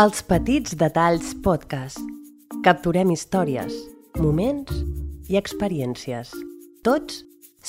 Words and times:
Els 0.00 0.22
Petits 0.24 0.72
Detalls 0.80 1.34
Podcast. 1.44 1.98
Capturem 2.64 3.10
històries, 3.12 3.74
moments 4.16 4.78
i 5.28 5.36
experiències. 5.36 6.30
Tots 6.86 7.18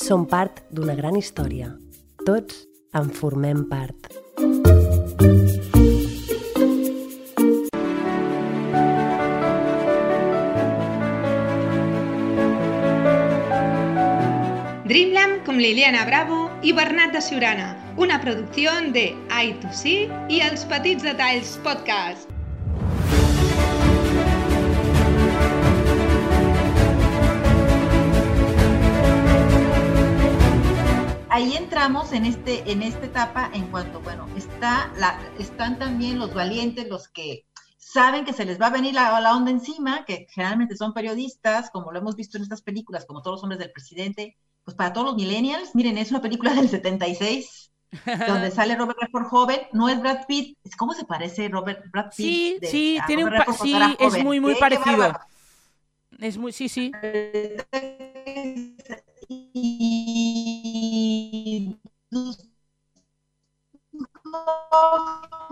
som 0.06 0.24
part 0.30 0.62
d'una 0.72 0.96
gran 0.96 1.18
història. 1.20 1.74
Tots 2.24 2.62
en 2.96 3.12
formem 3.18 3.66
part. 3.68 4.08
Dreamland 14.88 15.44
con 15.44 15.56
Liliana 15.56 16.04
Bravo 16.04 16.50
i 16.62 16.72
Bernat 16.72 17.12
de 17.12 17.20
Siurana, 17.20 17.70
una 17.96 18.20
producció 18.20 18.74
de 18.92 19.06
I2C 19.28 19.96
i 20.28 20.42
els 20.44 20.66
Petits 20.68 21.06
Detalls 21.06 21.56
Podcast. 21.64 22.31
Ahí 31.32 31.56
entramos 31.56 32.12
en 32.12 32.26
este 32.26 32.70
en 32.70 32.82
esta 32.82 33.06
etapa 33.06 33.50
en 33.54 33.66
cuanto 33.68 34.02
bueno 34.02 34.28
está 34.36 34.92
la 34.98 35.18
están 35.38 35.78
también 35.78 36.18
los 36.18 36.34
valientes 36.34 36.86
los 36.88 37.08
que 37.08 37.46
saben 37.78 38.26
que 38.26 38.34
se 38.34 38.44
les 38.44 38.60
va 38.60 38.66
a 38.66 38.70
venir 38.70 38.92
la, 38.92 39.18
la, 39.18 39.34
onda 39.34 39.50
encima 39.50 40.04
que 40.04 40.26
generalmente 40.28 40.76
son 40.76 40.92
periodistas 40.92 41.70
como 41.70 41.90
lo 41.90 41.98
hemos 41.98 42.16
visto 42.16 42.36
en 42.36 42.42
estas 42.42 42.60
películas 42.60 43.06
como 43.06 43.22
todos 43.22 43.36
los 43.36 43.42
hombres 43.44 43.58
del 43.60 43.72
presidente 43.72 44.36
pues 44.62 44.76
para 44.76 44.92
todos 44.92 45.06
los 45.06 45.16
millennials 45.16 45.74
miren 45.74 45.96
es 45.96 46.10
una 46.10 46.20
película 46.20 46.52
del 46.52 46.68
76 46.68 47.72
donde 48.28 48.50
sale 48.50 48.76
Robert 48.76 48.98
Redford 49.00 49.24
joven 49.24 49.60
no 49.72 49.88
es 49.88 50.02
Brad 50.02 50.26
Pitt 50.28 50.58
cómo 50.76 50.92
se 50.92 51.06
parece 51.06 51.48
Robert 51.48 51.82
Brad 51.90 52.10
Pitt 52.14 52.26
sí 52.26 52.58
de, 52.60 52.66
sí 52.66 52.98
tiene 53.06 53.24
Robert 53.24 53.48
sí 53.62 53.74
es 53.98 54.22
muy 54.22 54.38
muy 54.38 54.54
parecido 54.56 55.18
es 56.18 56.36
muy 56.36 56.52
sí 56.52 56.68
sí. 56.68 56.92
Y 59.28 59.91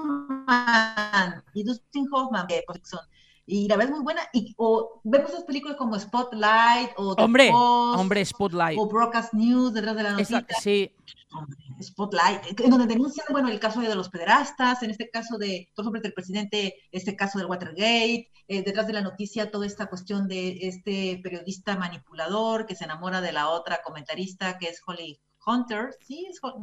Hoffman 0.00 1.44
y 1.54 1.64
Dustin 1.64 2.06
Hoffman 2.12 2.46
que 2.46 2.62
pues, 2.66 2.80
son 2.84 3.00
y 3.46 3.66
la 3.66 3.76
verdad 3.76 3.90
es 3.90 3.96
muy 3.96 4.04
buena 4.04 4.22
y 4.32 4.54
o 4.58 5.00
vemos 5.02 5.30
esas 5.30 5.42
películas 5.42 5.76
como 5.76 5.98
Spotlight 5.98 6.92
o 6.96 7.16
The 7.16 7.22
hombre 7.22 7.50
Post, 7.50 7.98
hombre 7.98 8.24
Spotlight. 8.24 8.78
o 8.78 8.86
Broadcast 8.86 9.34
News 9.34 9.74
detrás 9.74 9.96
de 9.96 10.02
la 10.04 10.12
noticia. 10.12 10.46
sí. 10.60 10.94
Hombre, 11.32 11.58
Spotlight, 11.82 12.60
en 12.60 12.70
donde 12.70 12.86
denuncian, 12.86 13.26
bueno, 13.30 13.48
el 13.48 13.58
caso 13.60 13.80
de 13.80 13.94
los 13.94 14.08
pederastas, 14.08 14.82
en 14.82 14.90
este 14.90 15.10
caso 15.10 15.38
de 15.38 15.68
dos 15.76 15.86
hombres 15.86 16.02
del 16.02 16.12
presidente, 16.12 16.74
este 16.92 17.16
caso 17.16 17.38
del 17.38 17.46
Watergate, 17.46 18.30
eh, 18.48 18.62
detrás 18.62 18.86
de 18.86 18.92
la 18.92 19.00
noticia 19.00 19.50
toda 19.50 19.66
esta 19.66 19.86
cuestión 19.86 20.28
de 20.28 20.58
este 20.62 21.20
periodista 21.22 21.76
manipulador 21.76 22.66
que 22.66 22.76
se 22.76 22.84
enamora 22.84 23.20
de 23.20 23.32
la 23.32 23.48
otra 23.48 23.80
comentarista 23.82 24.58
que 24.58 24.68
es 24.68 24.80
Holly 24.86 25.20
Hunter, 25.46 25.90
¿sí? 26.06 26.26
Es, 26.30 26.38
Ho- 26.42 26.60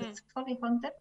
es 0.00 0.24
Holly 0.34 0.58
Hunter. 0.60 0.92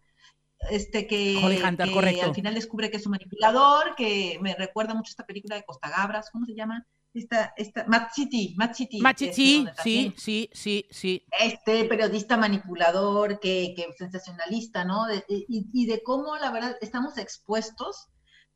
Este 0.69 1.07
que, 1.07 1.37
Holly 1.43 1.57
Hunter, 1.63 1.87
que 1.87 1.93
correcto. 1.93 2.25
al 2.25 2.35
final 2.35 2.53
descubre 2.53 2.91
que 2.91 2.97
es 2.97 3.05
un 3.07 3.11
manipulador, 3.11 3.95
que 3.95 4.37
me 4.41 4.53
recuerda 4.55 4.93
mucho 4.93 5.09
esta 5.09 5.25
película 5.25 5.55
de 5.55 5.63
Costa 5.63 5.89
Gabras, 5.89 6.29
¿cómo 6.31 6.45
se 6.45 6.53
llama? 6.53 6.85
Esta, 7.13 7.53
esta, 7.57 7.85
Mad 7.87 8.07
City, 8.13 8.53
Mad 8.57 8.73
City. 8.73 8.99
Machi, 9.01 9.25
este, 9.25 9.35
sí 9.43 9.65
sí 9.83 10.13
sí 10.15 10.51
sí 10.53 10.85
sí 10.91 11.23
este 11.39 11.85
periodista 11.85 12.37
manipulador, 12.37 13.39
que, 13.39 13.73
que 13.75 13.91
sensacionalista, 13.97 14.85
¿no? 14.85 15.05
De- 15.07 15.25
y, 15.27 15.67
y 15.73 15.85
de 15.87 16.03
cómo, 16.03 16.35
la 16.37 16.51
verdad, 16.51 16.77
estamos 16.81 17.17
expuestos 17.17 18.07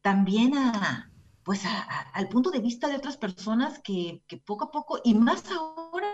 también 0.02 0.56
a, 0.58 1.12
pues, 1.44 1.66
a- 1.66 1.81
a- 1.81 2.09
al 2.14 2.28
punto 2.30 2.52
de 2.52 2.59
vista 2.59 2.88
de 2.88 2.98
otras 2.98 3.18
personas 3.18 3.80
que, 3.84 4.24
que 4.28 4.38
poco 4.38 4.66
a 4.66 4.72
poco, 4.72 5.00
y 5.03 5.16
más 5.16 5.44
ahora, 5.52 6.08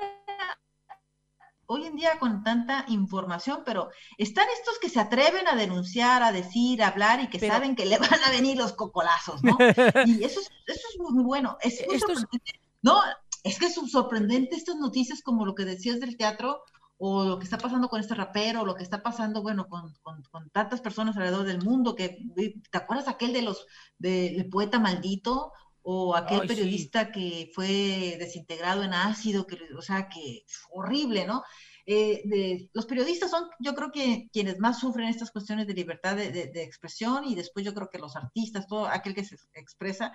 hoy 1.72 1.86
en 1.86 1.96
día 1.96 2.20
con 2.20 2.44
tanta 2.44 2.86
información, 2.90 3.64
pero 3.66 3.90
están 4.18 4.46
estos 4.60 4.78
que 4.80 4.90
se 4.90 5.00
atreven 5.00 5.48
a 5.48 5.56
denunciar, 5.56 6.22
a 6.24 6.32
decir, 6.32 6.84
a 6.84 6.88
hablar 6.90 7.22
y 7.22 7.28
que 7.30 7.40
Pero- 7.40 7.54
saben 7.54 7.76
que 7.76 7.86
le 7.86 7.98
van 7.98 8.22
a 8.26 8.30
venir 8.32 8.58
los 8.58 8.74
cocolazos, 8.74 9.44
¿no? 9.44 9.58
Y 10.06 10.24
eso 10.24 10.40
es, 10.42 10.50
eso 10.68 10.88
es 10.94 11.00
muy, 11.00 11.24
bueno. 11.24 11.58
Es 11.62 11.82
muy 11.88 12.00
sorprendente. 12.00 12.60
No, 12.82 13.00
es 13.44 13.58
que 13.60 13.68
es 13.68 13.76
sorprendente 13.92 14.56
estas 14.56 14.76
noticias 14.78 15.22
como 15.22 15.46
lo 15.46 15.56
que 15.56 15.66
decías 15.66 16.00
del 16.00 16.18
teatro 16.18 16.62
o 17.04 17.24
lo 17.26 17.40
que 17.40 17.46
está 17.46 17.58
pasando 17.58 17.88
con 17.90 18.00
este 18.00 18.14
rapero, 18.14 18.62
o 18.62 18.66
lo 18.66 18.76
que 18.76 18.84
está 18.84 19.02
pasando, 19.02 19.42
bueno, 19.42 19.68
con, 19.68 19.92
con- 20.04 20.22
con 20.30 20.50
tantas 20.52 20.82
personas 20.82 21.16
alrededor 21.18 21.46
del 21.46 21.64
mundo, 21.64 21.96
que, 21.96 22.20
¿te 22.70 22.78
acuerdas 22.78 23.08
aquel 23.08 23.34
de 23.34 23.42
los, 23.42 23.66
del 23.98 24.48
poeta 24.50 24.78
maldito? 24.80 25.52
O 25.84 26.16
aquel 26.16 26.42
Ay, 26.42 26.48
sí. 26.48 26.56
periodista 26.56 27.12
que 27.12 27.52
fue 27.56 28.16
desintegrado 28.20 28.84
en 28.84 28.94
ácido, 28.94 29.48
que, 29.48 29.58
o 29.78 29.82
sea, 29.82 30.10
que 30.10 30.46
horrible, 30.72 31.26
¿no? 31.26 31.44
Eh, 31.88 32.22
de- 32.26 32.70
los 32.74 32.86
periodistas 32.86 33.32
son, 33.32 33.50
yo 33.60 33.74
creo 33.74 33.92
que 33.92 34.30
quienes 34.32 34.60
más 34.60 34.80
sufren 34.80 35.08
estas 35.08 35.32
cuestiones 35.32 35.66
de 35.66 35.74
libertad 35.74 36.16
de, 36.16 36.32
de- 36.32 36.48
de 36.48 36.64
expresión 36.64 37.26
y 37.26 37.34
después 37.34 37.66
yo 37.66 37.74
creo 37.74 37.90
que 37.90 37.98
los 37.98 38.16
artistas, 38.16 38.68
todo 38.68 38.86
aquel 38.88 39.16
que 39.16 39.24
se 39.26 39.36
expresa. 39.54 40.14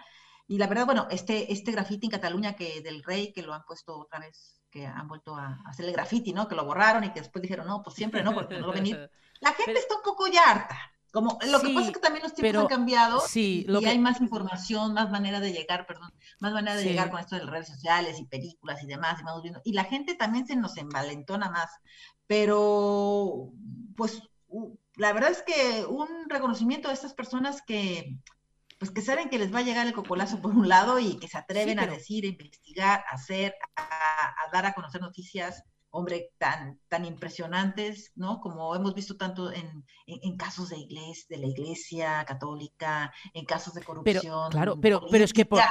Y 0.48 0.58
la 0.58 0.68
verdad, 0.68 0.86
bueno, 0.86 1.08
este, 1.10 1.52
este 1.52 1.72
graffiti 1.72 2.06
en 2.06 2.12
Cataluña 2.12 2.54
que 2.54 2.80
del 2.80 3.02
rey, 3.02 3.32
que 3.32 3.42
lo 3.42 3.52
han 3.52 3.64
puesto 3.64 3.98
otra 3.98 4.20
vez, 4.20 4.60
que 4.70 4.86
han 4.86 5.08
vuelto 5.08 5.34
a, 5.34 5.46
a 5.64 5.70
hacer 5.70 5.86
el 5.86 5.92
graffiti, 5.92 6.32
¿no? 6.32 6.46
Que 6.46 6.54
lo 6.54 6.64
borraron 6.64 7.02
y 7.02 7.12
que 7.12 7.20
después 7.20 7.42
dijeron, 7.42 7.66
no, 7.66 7.82
pues 7.82 7.96
siempre 7.96 8.22
no, 8.22 8.32
porque 8.32 8.58
no 8.60 8.68
va 8.68 8.72
a 8.72 8.76
venir. 8.76 8.96
La 9.40 9.48
gente 9.50 9.64
Pero- 9.72 9.78
está 9.80 9.96
un 9.96 10.02
poco 10.02 10.28
ya 10.28 10.42
harta. 10.48 10.78
Como, 11.16 11.38
lo 11.50 11.60
que 11.60 11.70
pasa 11.72 11.86
es 11.86 11.92
que 11.94 12.00
también 12.00 12.22
los 12.24 12.34
tiempos 12.34 12.50
pero- 12.52 12.60
han 12.60 12.66
cambiado 12.66 13.20
sí, 13.20 13.64
y, 13.66 13.70
lo 13.70 13.80
y 13.80 13.84
que- 13.84 13.88
hay 13.88 13.98
más 13.98 14.20
información, 14.20 14.92
más 14.92 15.10
manera 15.10 15.40
de 15.40 15.50
llegar, 15.50 15.86
perdón, 15.86 16.12
más 16.40 16.52
manera 16.52 16.76
de 16.76 16.82
Sí. 16.82 16.90
llegar 16.90 17.10
con 17.10 17.20
esto 17.20 17.36
de 17.36 17.42
las 17.44 17.50
redes 17.50 17.68
sociales 17.68 18.18
y 18.20 18.26
películas 18.26 18.82
y 18.82 18.86
demás, 18.86 19.18
y 19.18 19.24
vamos 19.24 19.40
viendo. 19.40 19.62
Y 19.64 19.72
la 19.72 19.84
gente 19.84 20.14
también 20.14 20.46
se 20.46 20.56
nos 20.56 20.76
envalentona 20.76 21.48
más. 21.48 21.70
Pero, 22.26 23.50
pues, 23.96 24.20
la 24.96 25.12
verdad 25.14 25.30
es 25.30 25.42
que 25.42 25.86
un 25.86 26.08
reconocimiento 26.28 26.88
de 26.88 26.94
estas 26.94 27.14
personas 27.14 27.62
que, 27.62 28.18
pues, 28.78 28.90
que 28.90 29.00
saben 29.00 29.30
que 29.30 29.38
les 29.38 29.54
va 29.54 29.60
a 29.60 29.62
llegar 29.62 29.86
el 29.86 29.94
cocolazo 29.94 30.42
por 30.42 30.54
un 30.54 30.68
lado 30.68 30.98
y 30.98 31.18
que 31.18 31.28
se 31.28 31.38
atreven 31.38 31.78
pero- 31.78 31.92
a 31.92 31.96
decir, 31.96 32.24
a 32.24 32.28
investigar, 32.28 33.04
a 33.10 33.14
hacer, 33.14 33.54
a, 33.74 34.34
a 34.44 34.50
dar 34.52 34.66
a 34.66 34.74
conocer 34.74 35.00
noticias, 35.00 35.62
hombre, 35.90 36.30
tan, 36.38 36.78
tan 36.88 37.04
impresionantes, 37.04 38.12
¿no? 38.16 38.40
Como 38.40 38.74
hemos 38.76 38.94
visto 38.94 39.16
tanto 39.16 39.50
en, 39.52 39.84
en, 40.06 40.18
en 40.22 40.36
casos 40.36 40.68
de, 40.70 40.78
iglesia, 40.78 41.24
de 41.30 41.38
la 41.38 41.46
iglesia 41.48 42.24
católica, 42.26 43.12
en 43.32 43.44
casos 43.46 43.74
de 43.74 43.82
corrupción. 43.82 44.50
claro, 44.50 44.78
pero- 44.80 45.02
pero 45.10 45.24
es 45.24 45.32
que 45.32 45.46
por-. 45.46 45.62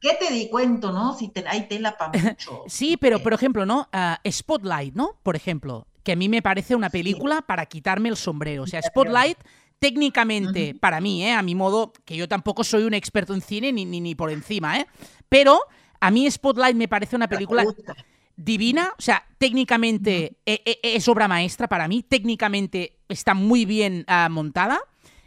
¿Qué 0.00 0.16
te 0.20 0.32
di 0.32 0.48
cuento, 0.50 0.92
no? 0.92 1.14
Si 1.16 1.28
te, 1.30 1.44
hay 1.48 1.68
tela 1.68 1.96
para 1.96 2.12
mucho. 2.12 2.62
Sí, 2.68 2.96
pero 2.96 3.16
Eh, 3.16 3.20
por 3.20 3.32
ejemplo, 3.32 3.64
¿no? 3.66 3.88
Ah, 3.92 4.20
Spotlight, 4.30 4.94
¿no? 4.94 5.16
Por 5.22 5.36
ejemplo, 5.36 5.86
que 6.02 6.12
a 6.12 6.16
mí 6.16 6.28
me 6.28 6.42
parece 6.42 6.74
una 6.74 6.90
película 6.90 7.42
para 7.42 7.66
quitarme 7.66 8.08
el 8.10 8.16
sombrero. 8.16 8.64
O 8.64 8.66
sea, 8.66 8.82
Spotlight, 8.82 9.38
técnicamente, 9.78 10.74
para 10.74 11.00
mí, 11.00 11.24
¿eh? 11.24 11.32
A 11.32 11.42
mi 11.42 11.54
modo, 11.54 11.92
que 12.04 12.16
yo 12.16 12.28
tampoco 12.28 12.64
soy 12.64 12.84
un 12.84 12.94
experto 12.94 13.34
en 13.34 13.40
cine 13.40 13.72
ni, 13.72 13.84
ni, 13.84 14.00
ni 14.00 14.14
por 14.14 14.30
encima, 14.30 14.78
¿eh? 14.78 14.86
Pero 15.28 15.60
a 16.00 16.10
mí 16.10 16.30
Spotlight 16.30 16.76
me 16.76 16.88
parece 16.88 17.16
una 17.16 17.28
pero 17.28 17.38
película 17.38 17.64
gusta. 17.64 17.94
Divina, 18.36 18.92
o 18.98 19.02
sea, 19.02 19.24
técnicamente 19.38 20.36
e- 20.46 20.62
e- 20.64 20.78
es 20.82 21.08
obra 21.08 21.26
maestra 21.28 21.68
para 21.68 21.88
mí, 21.88 22.02
técnicamente 22.02 22.98
está 23.08 23.34
muy 23.34 23.64
bien 23.64 24.04
ah, 24.08 24.28
montada, 24.30 24.80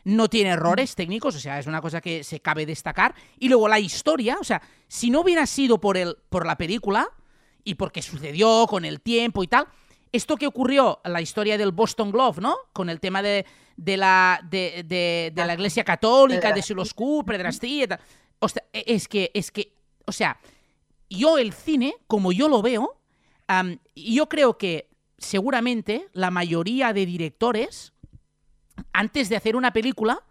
no 0.05 0.29
tiene 0.29 0.51
errores 0.51 0.95
técnicos, 0.95 1.35
o 1.35 1.39
sea, 1.39 1.59
es 1.59 1.67
una 1.67 1.81
cosa 1.81 2.01
que 2.01 2.23
se 2.23 2.39
cabe 2.39 2.65
destacar. 2.65 3.13
Y 3.39 3.49
luego 3.49 3.67
la 3.67 3.79
historia, 3.79 4.37
o 4.39 4.43
sea, 4.43 4.61
si 4.87 5.09
no 5.09 5.21
hubiera 5.21 5.45
sido 5.45 5.79
por, 5.79 5.97
el, 5.97 6.17
por 6.29 6.45
la 6.45 6.57
película 6.57 7.09
y 7.63 7.75
porque 7.75 8.01
sucedió 8.01 8.65
con 8.67 8.85
el 8.85 9.01
tiempo 9.01 9.43
y 9.43 9.47
tal, 9.47 9.67
esto 10.11 10.37
que 10.37 10.47
ocurrió, 10.47 11.01
la 11.03 11.21
historia 11.21 11.57
del 11.57 11.71
Boston 11.71 12.11
Globe, 12.11 12.41
¿no? 12.41 12.55
Con 12.73 12.89
el 12.89 12.99
tema 12.99 13.21
de, 13.21 13.45
de 13.77 13.97
la, 13.97 14.39
de, 14.49 14.83
de- 14.87 15.31
de 15.35 15.45
la 15.45 15.53
Iglesia 15.53 15.83
Católica, 15.83 16.49
de 16.55 16.61
si 16.63 16.73
los 16.73 16.93
Q, 16.93 17.23
pederastía 17.25 17.83
y 17.83 17.87
tal. 17.87 17.99
Hostia, 18.39 18.63
e- 18.73 18.85
es 18.87 19.07
que, 19.07 19.29
es 19.35 19.51
que, 19.51 19.73
o 20.05 20.11
sea, 20.11 20.39
yo 21.09 21.37
el 21.37 21.53
cine, 21.53 21.93
como 22.07 22.31
yo 22.31 22.47
lo 22.47 22.61
veo, 22.63 22.98
yo 23.95 24.29
creo 24.29 24.57
que 24.57 24.89
seguramente 25.17 26.07
la 26.13 26.31
mayoría 26.31 26.93
de 26.93 27.05
directores, 27.05 27.93
antes 28.93 29.29
de 29.29 29.35
hacer 29.35 29.55
una 29.55 29.73
película, 29.73 30.23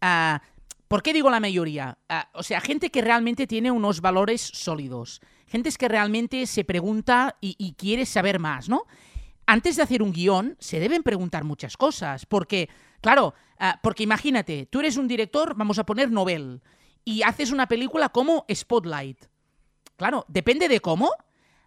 ah, 0.00 0.42
¿por 0.88 1.02
qué 1.02 1.12
digo 1.12 1.30
la 1.30 1.40
mayoría? 1.40 1.98
Ah, 2.08 2.28
o 2.34 2.42
sea, 2.42 2.60
gente 2.60 2.90
que 2.90 3.00
realmente 3.00 3.46
tiene 3.46 3.70
unos 3.70 4.00
valores 4.00 4.40
sólidos, 4.40 5.20
gente 5.46 5.70
que 5.72 5.88
realmente 5.88 6.46
se 6.46 6.64
pregunta 6.64 7.36
y, 7.40 7.56
y 7.58 7.72
quiere 7.72 8.06
saber 8.06 8.38
más, 8.38 8.68
¿no? 8.68 8.86
Antes 9.46 9.76
de 9.76 9.82
hacer 9.82 10.02
un 10.02 10.12
guion, 10.12 10.56
se 10.60 10.78
deben 10.78 11.02
preguntar 11.02 11.42
muchas 11.42 11.76
cosas, 11.76 12.24
porque, 12.26 12.68
claro, 13.00 13.34
ah, 13.58 13.80
porque 13.82 14.04
imagínate, 14.04 14.66
tú 14.66 14.80
eres 14.80 14.96
un 14.96 15.08
director, 15.08 15.54
vamos 15.56 15.78
a 15.78 15.86
poner 15.86 16.10
Nobel, 16.10 16.62
y 17.04 17.22
haces 17.22 17.50
una 17.50 17.66
película 17.66 18.10
como 18.10 18.44
Spotlight. 18.52 19.24
Claro, 19.96 20.24
depende 20.28 20.68
de 20.68 20.80
cómo. 20.80 21.10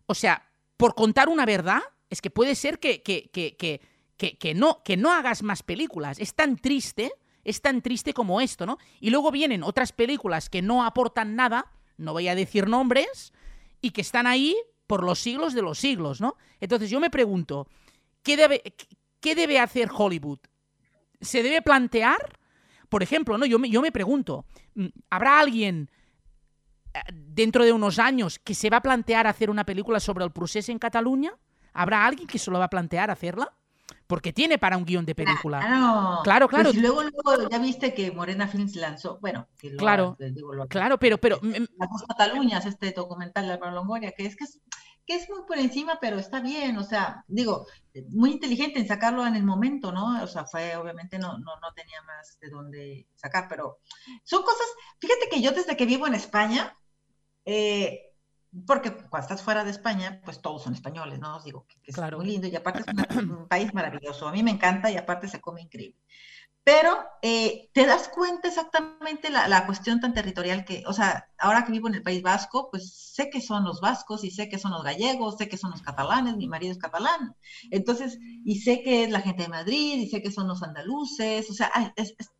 O 0.06 0.16
sea, 0.16 0.44
por 0.78 0.96
contar 0.96 1.30
una 1.30 1.46
verdad, 1.46 1.82
es 2.10 2.22
que 2.22 2.30
puede 2.30 2.56
ser 2.56 2.80
que, 2.80 3.02
que, 3.02 3.30
que, 3.32 3.82
que, 4.18 4.54
no, 4.54 4.82
que 4.84 4.98
no 4.98 5.12
hagas 5.12 5.44
más 5.44 5.64
películas. 5.64 6.20
Es 6.20 6.36
tan 6.36 6.58
triste 6.58 7.12
es 7.44 7.62
tan 7.62 7.82
triste 7.82 8.14
como 8.14 8.42
esto, 8.42 8.66
¿no? 8.66 8.78
Y 9.00 9.10
luego 9.10 9.32
vienen 9.32 9.64
otras 9.64 9.92
películas 9.92 10.50
que 10.50 10.62
no 10.62 10.86
aportan 10.86 11.36
nada, 11.36 11.72
no 11.98 12.14
voy 12.14 12.28
a 12.28 12.36
decir 12.36 12.68
nombres, 12.68 13.34
y 13.82 13.92
que 13.92 14.02
están 14.02 14.28
ahí 14.28 14.56
por 14.88 15.04
los 15.04 15.20
siglos 15.20 15.54
de 15.54 15.62
los 15.62 15.78
siglos, 15.78 16.22
¿no? 16.22 16.38
Entonces 16.60 16.90
yo 16.90 17.00
me 17.00 17.10
pregunto, 17.10 17.68
¿qué 18.22 18.38
debe, 18.38 18.64
qué 19.20 19.36
debe 19.36 19.60
hacer 19.60 19.90
Hollywood? 19.94 20.40
¿Se 21.20 21.44
debe 21.44 21.62
plantear? 21.62 22.40
Por 22.90 23.04
ejemplo, 23.04 23.38
¿no? 23.38 23.46
Yo 23.46 23.60
me, 23.60 23.70
yo 23.70 23.82
me 23.82 23.92
pregunto, 23.92 24.46
mm, 24.76 24.88
¿habrá 25.10 25.40
alguien 25.40 25.90
dentro 27.14 27.66
de 27.66 27.72
unos 27.72 28.00
años 28.00 28.40
que 28.40 28.56
se 28.56 28.70
va 28.70 28.78
a 28.78 28.82
plantear 28.82 29.28
hacer 29.28 29.50
una 29.50 29.66
película 29.66 30.00
sobre 30.00 30.26
el 30.26 30.32
procés 30.32 30.70
en 30.70 30.80
Cataluña? 30.80 31.34
¿Habrá 31.74 32.06
alguien 32.06 32.28
que 32.28 32.40
se 32.40 32.52
lo 32.52 32.60
va 32.60 32.66
a 32.66 32.70
plantear 32.70 33.10
hacerla? 33.10 33.52
Porque 34.08 34.32
tiene 34.32 34.58
para 34.58 34.78
un 34.78 34.86
guion 34.86 35.06
de 35.06 35.16
película. 35.16 35.60
Claro, 35.60 36.20
claro. 36.24 36.48
claro. 36.48 36.70
Pues 36.70 36.82
luego, 36.82 37.02
luego, 37.02 37.50
ya 37.50 37.58
viste 37.58 37.94
que 37.94 38.12
Morena 38.12 38.48
Films 38.48 38.76
lanzó, 38.76 39.18
bueno, 39.20 39.48
que 39.58 39.72
lo, 39.72 39.78
claro, 39.78 40.16
digo, 40.20 40.54
lo, 40.54 40.68
claro, 40.68 41.00
pero, 41.00 41.18
pero 41.18 41.40
las 41.42 41.90
dos 41.90 42.04
Cataluñas, 42.08 42.66
este 42.66 42.92
documental 42.92 43.48
de 43.48 43.54
Álvaro 43.54 43.74
Longoria, 43.74 44.12
que 44.12 44.26
es 44.26 44.36
que 44.36 44.44
es 44.44 44.62
que 45.06 45.16
es 45.16 45.30
muy 45.30 45.42
por 45.46 45.58
encima, 45.58 45.98
pero 46.00 46.18
está 46.18 46.40
bien, 46.40 46.78
o 46.78 46.84
sea, 46.84 47.26
digo, 47.28 47.68
muy 48.10 48.32
inteligente 48.32 48.80
en 48.80 48.88
sacarlo 48.88 49.26
en 49.26 49.36
el 49.36 49.44
momento, 49.44 49.92
¿no? 49.92 50.24
O 50.24 50.28
sea, 50.28 50.46
fue, 50.46 50.76
obviamente 50.78 51.20
no, 51.20 51.38
no, 51.38 51.60
no 51.60 51.74
tenía 51.76 52.02
más 52.04 52.40
de 52.40 52.50
dónde 52.50 53.08
sacar, 53.16 53.48
pero 53.50 53.80
son 54.24 54.44
cosas, 54.44 54.68
fíjate 55.00 55.28
que 55.30 55.42
yo 55.42 55.52
desde 55.52 55.76
que 55.76 55.86
vivo 55.86 56.08
en 56.08 56.16
España, 56.16 56.78
eh, 57.46 58.02
porque 58.68 58.92
cuando 59.10 59.26
estás 59.26 59.42
fuera 59.44 59.64
de 59.64 59.72
España, 59.72 60.22
pues 60.24 60.42
todos 60.42 60.64
son 60.64 60.74
españoles, 60.76 61.20
¿no? 61.20 61.38
Os 61.38 61.44
digo 61.44 61.66
que, 61.68 61.80
que 61.82 61.92
Claro. 61.92 62.18
es 62.18 62.24
muy 62.24 62.32
lindo 62.34 62.48
y 62.48 62.56
aparte 62.56 62.82
es 62.82 62.88
una- 62.88 63.08
un 63.42 63.48
país 63.48 63.74
maravilloso. 63.74 64.28
A 64.28 64.32
mí 64.32 64.44
me 64.44 64.52
encanta 64.52 64.92
y 64.92 64.98
aparte 64.98 65.28
se 65.28 65.42
come 65.42 65.62
increíble. 65.62 65.98
Pero 66.66 66.98
eh, 67.22 67.70
te 67.74 67.86
das 67.86 68.08
cuenta 68.08 68.48
exactamente 68.48 69.30
la, 69.30 69.48
la 69.50 69.66
cuestión 69.66 70.00
tan 70.00 70.14
territorial 70.14 70.64
que, 70.64 70.84
o 70.88 70.94
sea, 70.94 71.28
ahora 71.38 71.66
que 71.66 71.74
vivo 71.74 71.90
en 71.90 71.96
el 71.96 72.04
País 72.04 72.22
Vasco, 72.24 72.70
pues 72.72 72.94
sé 73.14 73.30
que 73.30 73.42
son 73.42 73.66
los 73.66 73.82
vascos 73.82 74.24
y 74.24 74.32
sé 74.32 74.48
que 74.48 74.58
son 74.60 74.72
los 74.72 74.84
gallegos, 74.84 75.38
sé 75.38 75.50
que 75.50 75.58
son 75.58 75.72
los 75.72 75.82
catalanes, 75.82 76.38
mi 76.38 76.48
marido 76.48 76.72
es 76.72 76.78
catalán. 76.80 77.36
Entonces, 77.70 78.18
y 78.46 78.62
sé 78.62 78.82
que 78.82 79.04
es 79.04 79.12
la 79.12 79.20
gente 79.22 79.44
de 79.44 79.50
Madrid 79.50 79.96
y 80.00 80.10
sé 80.10 80.22
que 80.22 80.32
son 80.32 80.48
los 80.48 80.64
andaluces, 80.64 81.50
o 81.50 81.54
sea, 81.54 81.70
es- 81.98 82.16
es- 82.18 82.32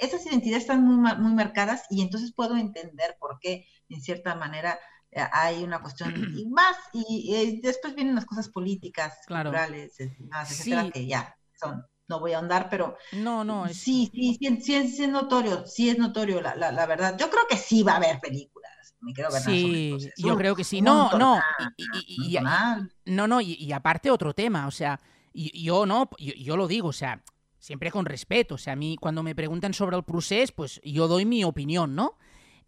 esas 0.00 0.26
identidades 0.26 0.64
están 0.64 0.82
muy, 0.84 0.96
muy 1.18 1.32
marcadas 1.34 1.84
y 1.88 2.02
entonces 2.02 2.32
puedo 2.34 2.56
entender 2.56 3.16
por 3.20 3.38
qué, 3.40 3.66
en 3.94 4.00
cierta 4.02 4.34
manera, 4.34 4.78
eh, 5.10 5.20
hay 5.32 5.62
una 5.64 5.80
cuestión 5.80 6.12
y 6.36 6.46
más, 6.48 6.76
y 6.92 7.34
eh, 7.34 7.60
después 7.62 7.94
vienen 7.94 8.14
las 8.14 8.24
cosas 8.26 8.48
políticas, 8.48 9.18
Claro. 9.26 9.50
culturales, 9.50 10.00
eh, 10.00 10.16
más, 10.28 10.50
etcétera, 10.50 10.84
Sí. 10.84 10.90
que 10.92 11.06
ya 11.06 11.36
son, 11.54 11.84
no 12.08 12.20
voy 12.20 12.32
a 12.32 12.38
ahondar, 12.38 12.68
pero 12.70 12.96
no, 13.12 13.44
no, 13.44 13.66
es... 13.66 13.76
sí, 13.76 14.10
sí, 14.12 14.36
sí, 14.40 14.60
sí, 14.62 14.74
es, 14.74 14.96
sí 14.96 15.04
es 15.04 15.10
notorio, 15.10 15.66
sí 15.66 15.90
es 15.90 15.98
notorio 15.98 16.40
la, 16.40 16.54
la, 16.56 16.72
la 16.72 16.86
verdad. 16.86 17.16
Yo 17.18 17.30
creo 17.30 17.42
que 17.48 17.56
sí 17.56 17.82
va 17.82 17.92
a 17.94 17.96
haber 17.96 18.20
películas, 18.20 18.72
me 19.00 19.12
Sí, 19.12 19.88
proceso. 19.90 20.28
yo 20.28 20.36
creo 20.36 20.54
que 20.56 20.64
sí. 20.64 20.80
No, 20.82 21.10
no. 21.14 21.40
Y, 21.58 21.64
y- 21.76 22.04
y- 22.06 22.36
y- 22.38 23.12
no, 23.12 23.26
no, 23.26 23.40
y, 23.40 23.54
y 23.54 23.72
aparte 23.72 24.10
otro 24.10 24.34
tema, 24.34 24.66
o 24.66 24.70
sea, 24.70 25.00
y- 25.32 25.62
yo 25.64 25.86
no, 25.86 26.08
yo, 26.18 26.32
yo 26.34 26.56
lo 26.56 26.68
digo, 26.68 26.88
o 26.88 26.92
sea, 26.92 27.22
siempre 27.58 27.90
con 27.90 28.04
respeto, 28.06 28.54
o 28.56 28.58
sea, 28.58 28.74
a 28.74 28.76
mí 28.76 28.96
cuando 29.00 29.22
me 29.22 29.34
preguntan 29.34 29.74
sobre 29.74 29.96
el 29.96 30.04
procés, 30.04 30.52
pues 30.52 30.80
yo 30.84 31.08
doy 31.08 31.24
mi 31.24 31.44
opinión, 31.44 31.94
¿no? 31.94 32.16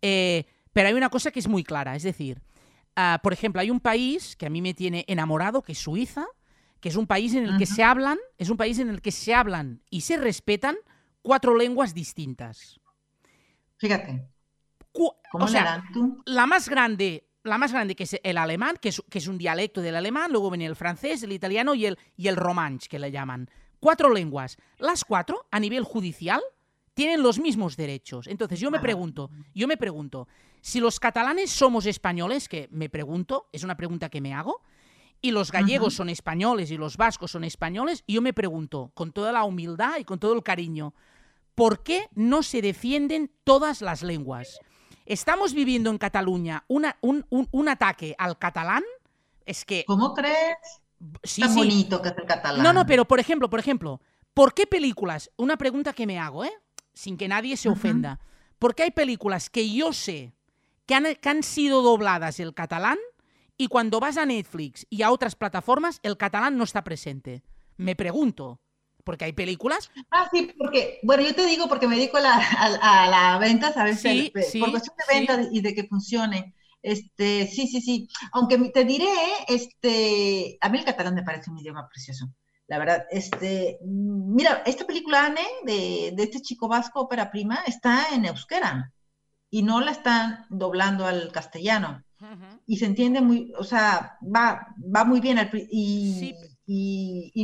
Eh, 0.02 0.46
pero 0.74 0.88
hay 0.88 0.94
una 0.94 1.08
cosa 1.08 1.30
que 1.30 1.38
es 1.38 1.48
muy 1.48 1.64
clara, 1.64 1.96
es 1.96 2.02
decir, 2.02 2.42
ah, 2.96 3.20
por 3.22 3.32
ejemplo, 3.32 3.62
hay 3.62 3.70
un 3.70 3.80
país 3.80 4.36
que 4.36 4.44
a 4.44 4.50
mí 4.50 4.60
me 4.60 4.74
tiene 4.74 5.04
enamorado, 5.08 5.62
que 5.62 5.72
es 5.72 5.78
Suiza, 5.78 6.26
que 6.80 6.90
es 6.90 6.96
un 6.96 7.06
país 7.06 7.34
en 7.34 7.44
el 7.44 7.56
que 7.56 7.64
se 7.64 7.82
hablan, 7.82 8.18
es 8.36 8.50
un 8.50 8.58
país 8.58 8.78
en 8.78 8.90
el 8.90 9.00
que 9.00 9.10
se 9.10 9.32
hablan 9.32 9.80
y 9.88 10.02
se 10.02 10.18
respetan 10.18 10.76
cuatro 11.22 11.56
lenguas 11.56 11.94
distintas. 11.94 12.78
Fíjate, 13.78 14.28
Cu- 14.92 15.14
¿cómo 15.30 15.46
o 15.46 15.48
sea, 15.48 15.82
tú? 15.92 16.22
la 16.26 16.46
más 16.46 16.68
grande, 16.68 17.26
la 17.42 17.56
más 17.56 17.72
grande 17.72 17.96
que 17.96 18.04
es 18.04 18.20
el 18.22 18.36
alemán, 18.36 18.76
que 18.80 18.90
es, 18.90 19.02
que 19.08 19.18
es 19.18 19.28
un 19.28 19.38
dialecto 19.38 19.80
del 19.80 19.96
alemán, 19.96 20.30
luego 20.30 20.50
viene 20.50 20.66
el 20.66 20.76
francés, 20.76 21.22
el 21.22 21.32
italiano 21.32 21.74
y 21.74 21.86
el, 21.86 21.98
y 22.16 22.28
el 22.28 22.36
romanche, 22.36 22.88
que 22.88 22.98
le 22.98 23.10
llaman. 23.10 23.48
Cuatro 23.80 24.12
lenguas. 24.12 24.56
Las 24.78 25.04
cuatro, 25.04 25.46
a 25.50 25.60
nivel 25.60 25.84
judicial, 25.84 26.40
tienen 26.94 27.22
los 27.22 27.38
mismos 27.38 27.76
derechos. 27.76 28.26
Entonces 28.26 28.60
yo 28.60 28.70
me 28.70 28.78
pregunto, 28.78 29.30
yo 29.54 29.66
me 29.66 29.76
pregunto, 29.76 30.28
si 30.66 30.80
los 30.80 30.98
catalanes 30.98 31.50
somos 31.50 31.84
españoles, 31.84 32.48
que 32.48 32.68
me 32.72 32.88
pregunto, 32.88 33.48
es 33.52 33.64
una 33.64 33.76
pregunta 33.76 34.08
que 34.08 34.22
me 34.22 34.32
hago, 34.32 34.62
y 35.20 35.30
los 35.30 35.52
gallegos 35.52 35.92
son 35.92 36.08
españoles 36.08 36.70
y 36.70 36.78
los 36.78 36.96
vascos 36.96 37.32
son 37.32 37.44
españoles, 37.44 38.02
yo 38.08 38.22
me 38.22 38.32
pregunto, 38.32 38.90
con 38.94 39.12
toda 39.12 39.30
la 39.30 39.44
humildad 39.44 39.98
y 39.98 40.04
con 40.04 40.18
todo 40.18 40.32
el 40.32 40.42
cariño, 40.42 40.94
¿por 41.54 41.82
qué 41.82 42.08
no 42.14 42.42
se 42.42 42.62
defienden 42.62 43.30
todas 43.44 43.82
las 43.82 44.02
lenguas? 44.02 44.58
Estamos 45.04 45.52
viviendo 45.52 45.90
en 45.90 45.98
Cataluña 45.98 46.64
una- 46.68 46.96
un, 47.02 47.26
un- 47.28 47.46
un 47.50 47.68
ataque 47.68 48.14
al 48.18 48.38
catalán. 48.38 48.84
Es 49.44 49.66
que. 49.66 49.84
¿Cómo 49.86 50.14
crees? 50.14 50.56
Sí, 51.22 51.42
Tan 51.42 51.50
sí. 51.52 51.56
bonito 51.58 52.00
que 52.00 52.08
es 52.08 52.14
el 52.16 52.24
catalán. 52.24 52.62
No, 52.62 52.72
no, 52.72 52.86
pero 52.86 53.04
por 53.04 53.20
ejemplo, 53.20 53.50
por 53.50 53.60
ejemplo, 53.60 54.00
¿por 54.32 54.54
qué 54.54 54.66
películas? 54.66 55.30
Una 55.36 55.58
pregunta 55.58 55.92
que 55.92 56.06
me 56.06 56.18
hago, 56.18 56.42
¿eh? 56.46 56.52
Sin 56.94 57.18
que 57.18 57.28
nadie 57.28 57.58
se 57.58 57.68
ofenda. 57.68 58.18
¿Por 58.58 58.74
qué 58.74 58.84
hay 58.84 58.92
películas 58.92 59.50
que 59.50 59.70
yo 59.70 59.92
sé 59.92 60.32
que 60.86 60.94
han, 60.94 61.14
que 61.16 61.28
han 61.28 61.42
sido 61.42 61.82
dobladas 61.82 62.40
el 62.40 62.54
catalán 62.54 62.98
y 63.56 63.68
cuando 63.68 64.00
vas 64.00 64.16
a 64.16 64.26
Netflix 64.26 64.86
y 64.90 65.02
a 65.02 65.10
otras 65.10 65.36
plataformas 65.36 66.00
el 66.02 66.16
catalán 66.16 66.56
no 66.58 66.64
está 66.64 66.84
presente? 66.84 67.42
Me 67.76 67.96
pregunto. 67.96 68.60
Porque 69.04 69.26
hay 69.26 69.34
películas. 69.34 69.90
Ah, 70.10 70.28
sí, 70.32 70.52
porque, 70.56 71.00
bueno, 71.02 71.22
yo 71.22 71.34
te 71.34 71.44
digo 71.46 71.68
porque 71.68 71.86
me 71.88 71.96
dedico 71.96 72.16
a 72.18 72.20
la, 72.20 72.34
a, 72.36 73.04
a 73.04 73.08
la 73.08 73.38
venta, 73.38 73.72
¿sabes? 73.72 74.00
Sí, 74.00 74.04
El- 74.04 74.32
sí, 74.40 74.58
por 74.58 74.70
cuestión 74.70 74.96
de 74.96 75.14
sí. 75.14 75.18
venta 75.18 75.48
y 75.52 75.60
de 75.60 75.74
que 75.74 75.84
funcione. 75.88 76.54
Este, 76.82 77.46
sí, 77.46 77.66
sí, 77.66 77.80
sí. 77.80 78.08
Aunque 78.32 78.58
te 78.70 78.84
diré, 78.84 79.08
este, 79.48 80.58
a 80.60 80.68
mí 80.68 80.78
el 80.78 80.84
catalán 80.84 81.14
me 81.14 81.22
parece 81.22 81.50
un 81.50 81.58
idioma 81.58 81.88
precioso. 81.88 82.26
La 82.66 82.78
verdad, 82.78 83.04
este, 83.10 83.78
mm, 83.84 84.34
mira, 84.34 84.62
esta 84.66 84.86
película 84.86 85.26
Anne 85.26 85.42
de, 85.64 86.12
de 86.14 86.22
este 86.22 86.40
chico 86.40 86.68
vasco, 86.68 87.00
ópera 87.00 87.30
prima, 87.30 87.56
está 87.66 88.06
en 88.14 88.24
euskera 88.26 88.92
y 89.56 89.62
no 89.62 89.80
la 89.80 89.92
están 89.92 90.46
doblando 90.50 91.06
al 91.06 91.30
castellano 91.30 92.02
y 92.66 92.78
se 92.78 92.86
entiende 92.86 93.20
muy, 93.20 93.52
o 93.56 93.62
sea, 93.62 94.18
va, 94.34 94.66
va 94.94 95.04
muy 95.04 95.20
bien 95.20 95.38
al 95.38 95.48
y, 95.70 96.18
Sí. 96.20 96.34
y, 96.66 97.30
y, 97.40 97.42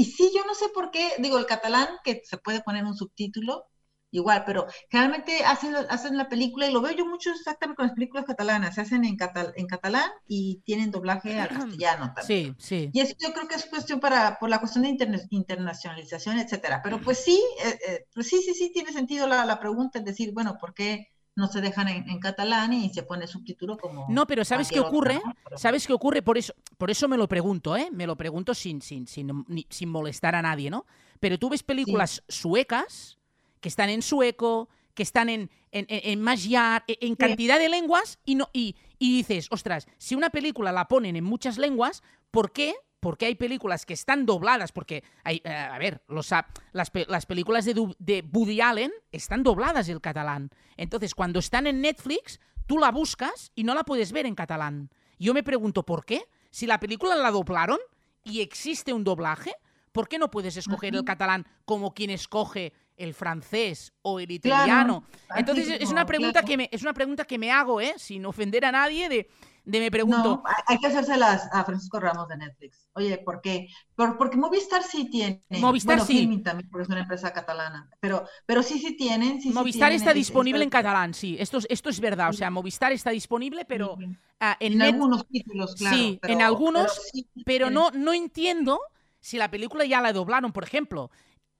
y 0.00 0.04
sí, 0.04 0.30
yo 0.36 0.44
no 0.46 0.54
sé 0.54 0.66
por 0.72 0.92
qué, 0.92 1.04
digo, 1.18 1.36
el 1.36 1.46
catalán, 1.46 1.88
que 2.04 2.22
se 2.24 2.36
puede 2.38 2.60
poner 2.60 2.84
un 2.84 2.94
subtítulo, 2.94 3.64
igual, 4.12 4.44
pero 4.46 4.66
generalmente 4.88 5.44
hacen, 5.44 5.74
hacen 5.74 6.16
la 6.16 6.28
película, 6.28 6.66
y 6.68 6.72
lo 6.72 6.80
veo 6.80 6.92
yo 6.92 7.06
mucho 7.06 7.30
exactamente 7.30 7.76
con 7.76 7.86
las 7.86 7.94
películas 7.94 8.24
catalanas, 8.24 8.74
se 8.76 8.82
hacen 8.82 9.04
en, 9.04 9.16
catal, 9.16 9.52
en 9.56 9.66
catalán 9.66 10.10
y 10.28 10.60
tienen 10.64 10.92
doblaje 10.92 11.40
al 11.40 11.48
castellano 11.48 12.12
también. 12.14 12.54
Sí, 12.56 12.68
sí. 12.68 12.90
Y 12.92 13.00
eso 13.00 13.14
yo 13.18 13.32
creo 13.32 13.48
que 13.48 13.56
es 13.56 13.66
cuestión 13.66 13.98
para, 13.98 14.38
por 14.38 14.48
la 14.48 14.60
cuestión 14.60 14.82
de 14.84 14.90
interna- 14.90 15.26
internacionalización, 15.30 16.38
etcétera. 16.38 16.80
Pero 16.84 17.00
pues 17.00 17.18
sí, 17.18 17.42
eh, 17.64 17.78
eh, 17.88 18.04
pues 18.14 18.28
sí, 18.28 18.40
sí, 18.42 18.54
sí, 18.54 18.70
tiene 18.72 18.92
sentido 18.92 19.26
la, 19.26 19.44
la 19.44 19.58
pregunta, 19.58 19.98
es 19.98 20.04
decir, 20.04 20.32
bueno, 20.32 20.56
¿por 20.60 20.72
qué 20.72 21.08
no 21.38 21.46
se 21.46 21.60
dejan 21.60 21.86
en, 21.86 22.10
en 22.10 22.18
catalán 22.18 22.72
y 22.72 22.90
se 22.90 23.04
pone 23.04 23.28
subtítulo 23.28 23.78
como... 23.78 24.06
No, 24.08 24.26
pero 24.26 24.44
¿sabes 24.44 24.70
qué 24.70 24.80
ocurre? 24.80 25.22
¿Sabes 25.54 25.86
qué 25.86 25.92
ocurre? 25.92 26.20
Por 26.20 26.36
eso, 26.36 26.52
por 26.76 26.90
eso 26.90 27.06
me 27.06 27.16
lo 27.16 27.28
pregunto, 27.28 27.76
¿eh? 27.76 27.90
Me 27.92 28.08
lo 28.08 28.16
pregunto 28.16 28.54
sin, 28.54 28.82
sin, 28.82 29.06
sin, 29.06 29.46
sin 29.70 29.88
molestar 29.88 30.34
a 30.34 30.42
nadie, 30.42 30.68
¿no? 30.68 30.84
Pero 31.20 31.38
tú 31.38 31.48
ves 31.48 31.62
películas 31.62 32.24
suecas 32.28 33.18
que 33.60 33.68
están 33.68 33.88
en 33.88 34.02
sueco, 34.02 34.68
que 34.94 35.04
están 35.04 35.28
en, 35.28 35.48
en, 35.70 35.86
en, 35.88 36.00
en 36.10 36.22
magyar, 36.22 36.82
en, 36.88 36.96
en 37.00 37.14
cantidad 37.14 37.60
de 37.60 37.68
lenguas, 37.68 38.18
y, 38.24 38.34
no, 38.34 38.50
y, 38.52 38.74
y 38.98 39.16
dices, 39.18 39.46
ostras, 39.52 39.86
si 39.96 40.16
una 40.16 40.30
película 40.30 40.72
la 40.72 40.88
ponen 40.88 41.14
en 41.14 41.22
muchas 41.22 41.56
lenguas, 41.56 42.02
¿por 42.32 42.50
qué? 42.50 42.74
Porque 43.00 43.26
hay 43.26 43.34
películas 43.36 43.86
que 43.86 43.94
están 43.94 44.26
dobladas, 44.26 44.72
porque, 44.72 45.04
hay, 45.22 45.40
eh, 45.44 45.50
a 45.54 45.78
ver, 45.78 46.02
los, 46.08 46.32
a- 46.32 46.46
las, 46.72 46.90
pe- 46.90 47.06
las 47.08 47.26
películas 47.26 47.64
de, 47.64 47.74
de 47.98 48.24
Woody 48.32 48.60
Allen 48.60 48.90
están 49.12 49.42
dobladas 49.44 49.88
el 49.88 50.00
catalán. 50.00 50.50
Entonces, 50.76 51.14
cuando 51.14 51.38
están 51.38 51.66
en 51.68 51.80
Netflix, 51.80 52.40
tú 52.66 52.78
la 52.78 52.90
buscas 52.90 53.52
y 53.54 53.62
no 53.64 53.74
la 53.74 53.84
puedes 53.84 54.10
ver 54.12 54.26
en 54.26 54.34
catalán. 54.34 54.90
Yo 55.18 55.32
me 55.32 55.42
pregunto, 55.44 55.84
¿por 55.84 56.04
qué? 56.04 56.22
Si 56.50 56.66
la 56.66 56.80
película 56.80 57.14
la 57.14 57.30
doblaron 57.30 57.78
y 58.24 58.40
existe 58.40 58.92
un 58.92 59.04
doblaje, 59.04 59.52
¿por 59.92 60.08
qué 60.08 60.18
no 60.18 60.30
puedes 60.30 60.56
escoger 60.56 60.94
el 60.94 61.04
catalán 61.04 61.46
como 61.64 61.94
quien 61.94 62.10
escoge 62.10 62.72
el 62.96 63.14
francés 63.14 63.92
o 64.02 64.18
el 64.18 64.30
italiano? 64.30 65.04
Entonces, 65.36 65.68
es 65.80 65.90
una 65.92 66.04
pregunta 66.06 66.42
que 66.42 66.56
me, 66.56 66.68
es 66.72 66.82
una 66.82 66.94
pregunta 66.94 67.24
que 67.24 67.38
me 67.38 67.50
hago, 67.52 67.80
¿eh? 67.80 67.94
Sin 67.96 68.26
ofender 68.26 68.64
a 68.64 68.72
nadie, 68.72 69.08
de, 69.08 69.28
de 69.70 69.80
me 69.80 69.90
pregunto. 69.90 70.22
No, 70.22 70.42
hay- 70.66 70.78
que 70.78 70.86
hacérselas 70.86 71.48
a 71.52 71.64
Francisco 71.64 72.00
Ramos 72.00 72.26
de 72.28 72.36
Netflix. 72.38 72.88
Oye, 72.94 73.18
¿por 73.18 73.40
qué? 73.40 73.68
Por- 73.94 74.16
porque 74.16 74.36
Movistar 74.36 74.82
sí 74.82 75.08
tiene. 75.10 75.42
Movistar 75.48 75.96
bueno, 75.96 76.04
sí. 76.06 76.18
Filmin 76.18 76.42
también, 76.42 76.70
porque 76.70 76.84
es 76.84 76.88
una 76.88 77.00
empresa 77.00 77.32
catalana. 77.32 77.88
Pero, 78.00 78.26
pero 78.46 78.62
sí, 78.62 78.78
sí 78.78 78.96
tienen. 78.96 79.40
Sí, 79.42 79.48
sí 79.48 79.54
Movistar 79.54 79.90
tienen 79.90 79.96
está 80.00 80.14
disponible 80.14 80.64
en 80.64 80.70
catalán, 80.70 81.14
sí. 81.14 81.36
Esto, 81.38 81.58
es- 81.58 81.66
esto 81.68 81.90
es 81.90 82.00
verdad. 82.00 82.30
O 82.30 82.32
sea, 82.32 82.50
Movistar 82.50 82.92
está 82.92 83.10
disponible, 83.10 83.64
pero 83.64 83.96
ah, 84.40 84.56
en, 84.60 84.72
en 84.72 84.78
Net- 84.78 84.94
algunos 84.94 85.26
títulos, 85.28 85.74
claro. 85.74 85.96
Sí, 85.96 86.18
pero- 86.22 86.32
en 86.34 86.42
algunos, 86.42 87.00
pero 87.44 87.68
sí, 87.68 87.74
no, 87.74 87.90
no 87.90 88.12
entiendo 88.14 88.80
si 89.20 89.36
la 89.36 89.50
película 89.50 89.84
ya 89.84 90.00
la 90.00 90.12
doblaron, 90.12 90.52
por 90.52 90.64
ejemplo. 90.64 91.10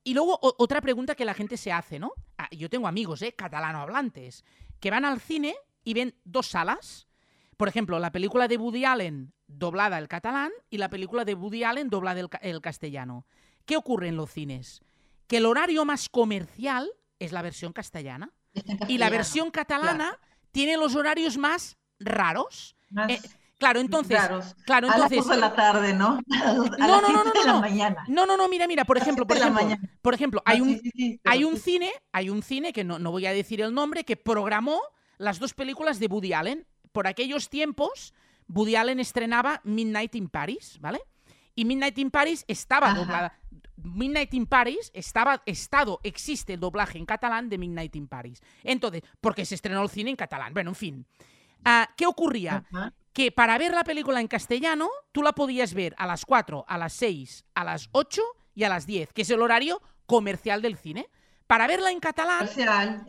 y 0.04 0.14
luego 0.14 0.38
otra 0.40 0.80
pregunta 0.80 1.14
que 1.14 1.26
la 1.26 1.34
gente 1.34 1.58
se 1.58 1.70
hace, 1.70 1.98
¿no? 1.98 2.12
Ah, 2.38 2.48
yo 2.52 2.70
tengo 2.70 2.88
amigos, 2.88 3.20
¿eh? 3.20 3.34
Catalanohablantes, 3.34 4.42
que 4.80 4.90
van 4.90 5.04
al 5.04 5.20
cine 5.20 5.54
y 5.84 5.92
ven 5.92 6.14
dos 6.24 6.46
salas. 6.46 7.07
Por 7.58 7.66
ejemplo, 7.66 7.98
la 7.98 8.12
película 8.12 8.46
de 8.46 8.56
Woody 8.56 8.84
Allen 8.84 9.32
doblada 9.48 9.96
al 9.96 10.06
catalán 10.06 10.52
y 10.70 10.78
la 10.78 10.88
película 10.88 11.24
de 11.24 11.34
Woody 11.34 11.64
Allen 11.64 11.90
doblada 11.90 12.20
el, 12.40 12.60
castellano. 12.60 13.26
¿Qué 13.66 13.76
ocurre 13.76 14.06
en 14.06 14.16
los 14.16 14.30
cines? 14.30 14.80
Que 15.26 15.38
el 15.38 15.46
horario 15.46 15.84
más 15.84 16.08
comercial 16.08 16.88
es 17.18 17.32
la 17.32 17.42
versión 17.42 17.72
castellana. 17.72 18.30
Y 18.86 18.98
la 18.98 19.10
versión 19.10 19.50
catalana 19.50 20.20
tiene 20.52 20.76
los 20.76 20.94
horarios 20.94 21.36
más 21.36 21.76
raros. 21.98 22.76
Eh, 23.08 23.20
claro, 23.58 23.80
entonces, 23.80 24.16
claro, 24.64 24.86
entonces. 24.86 25.18
A 25.18 25.22
las 25.22 25.28
de 25.28 25.36
la 25.36 25.52
tarde, 25.52 25.94
¿no? 25.94 26.20
A 26.30 26.52
no, 26.54 27.00
no, 27.00 27.12
no, 27.12 27.24
no, 27.24 27.44
no, 27.44 27.60
mañana. 27.60 28.04
No, 28.06 28.24
no, 28.24 28.36
no, 28.36 28.48
mira, 28.48 28.68
mira, 28.68 28.84
por 28.84 28.98
ejemplo, 28.98 29.26
por 29.26 29.36
ejemplo, 29.36 29.62
por 30.00 30.14
ejemplo, 30.14 30.42
hay 30.44 30.60
un, 30.60 30.80
hay 31.24 31.42
un 31.42 31.56
cine, 31.56 31.90
hay 32.12 32.30
un 32.30 32.40
cine 32.44 32.72
que 32.72 32.84
no, 32.84 33.00
no 33.00 33.10
voy 33.10 33.26
a 33.26 33.32
decir 33.32 33.60
el 33.60 33.74
nombre, 33.74 34.04
que 34.04 34.16
programó 34.16 34.80
las 35.16 35.40
dos 35.40 35.54
películas 35.54 35.98
de 35.98 36.06
Woody 36.06 36.32
Allen. 36.32 36.64
Por 36.92 37.07
aquellos 37.07 37.49
tiempos, 37.49 38.14
Woody 38.49 38.76
Allen 38.76 39.00
estrenaba 39.00 39.61
Midnight 39.64 40.14
in 40.14 40.28
Paris, 40.28 40.78
¿vale? 40.80 41.00
Y 41.54 41.64
Midnight 41.64 41.99
in 41.99 42.11
Paris 42.11 42.45
estaba 42.49 42.95
doblada. 42.95 43.38
Midnight 43.76 44.35
in 44.35 44.47
Paris 44.47 44.90
estaba 44.95 45.42
estado, 45.47 46.00
existe 46.02 46.54
el 46.54 46.61
doblaje 46.61 46.99
en 46.99 47.07
catalán 47.07 47.49
de 47.49 47.59
Midnight 47.59 47.95
in 47.97 48.09
Paris. 48.09 48.40
Entonces, 48.62 49.02
porque 49.21 49.45
se 49.45 49.54
estrenó 49.54 49.83
el 49.83 49.88
cine 49.88 50.11
en 50.11 50.16
catalán. 50.16 50.52
Bueno, 50.52 50.71
en 50.71 50.76
fin. 50.76 51.07
Ah, 51.64 51.88
¿Qué 51.97 52.07
ocurría? 52.07 52.64
Que 53.12 53.33
para 53.33 53.59
ver 53.59 53.73
la 53.73 53.85
película 53.85 54.21
en 54.21 54.28
castellano, 54.28 54.88
tú 55.12 55.23
la 55.23 55.33
podías 55.33 55.75
ver 55.75 55.95
a 55.99 56.07
las 56.07 56.25
4, 56.25 56.64
a 56.68 56.78
las 56.78 56.92
6, 56.92 57.45
a 57.54 57.64
las 57.64 57.88
8 57.92 58.23
y 58.54 58.64
a 58.64 58.68
las 58.68 58.87
10, 58.87 59.12
que 59.12 59.23
es 59.23 59.30
el 59.30 59.42
horario 59.42 59.83
comercial 60.07 60.62
del 60.62 60.76
cine. 60.76 61.09
Para 61.47 61.66
verla 61.66 61.90
en 61.90 62.00
catalán, 62.00 62.49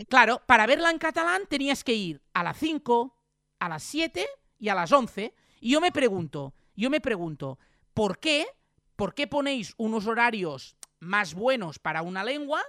claro, 0.08 0.42
para 0.46 0.66
verla 0.66 0.92
en 0.92 0.98
catalán 0.98 1.44
tenías 1.50 1.84
que 1.84 1.94
ir 1.94 2.22
a 2.34 2.42
las 2.42 2.58
5, 2.58 3.19
a 3.60 3.70
las 3.70 3.84
7 3.84 4.25
y 4.60 4.70
a 4.70 4.75
las 4.75 4.92
11. 4.92 5.34
Y 5.62 5.72
yo 5.72 5.82
me 5.82 5.92
pregunto, 5.92 6.54
yo 6.75 6.89
me 6.89 7.01
pregunto, 7.01 7.60
¿por 7.94 8.20
qué? 8.20 8.48
¿Por 8.96 9.13
qué 9.13 9.28
ponéis 9.28 9.74
unos 9.78 10.08
horarios 10.08 10.75
más 11.00 11.34
buenos 11.34 11.80
para 11.80 12.01
una 12.01 12.24
lengua 12.24 12.62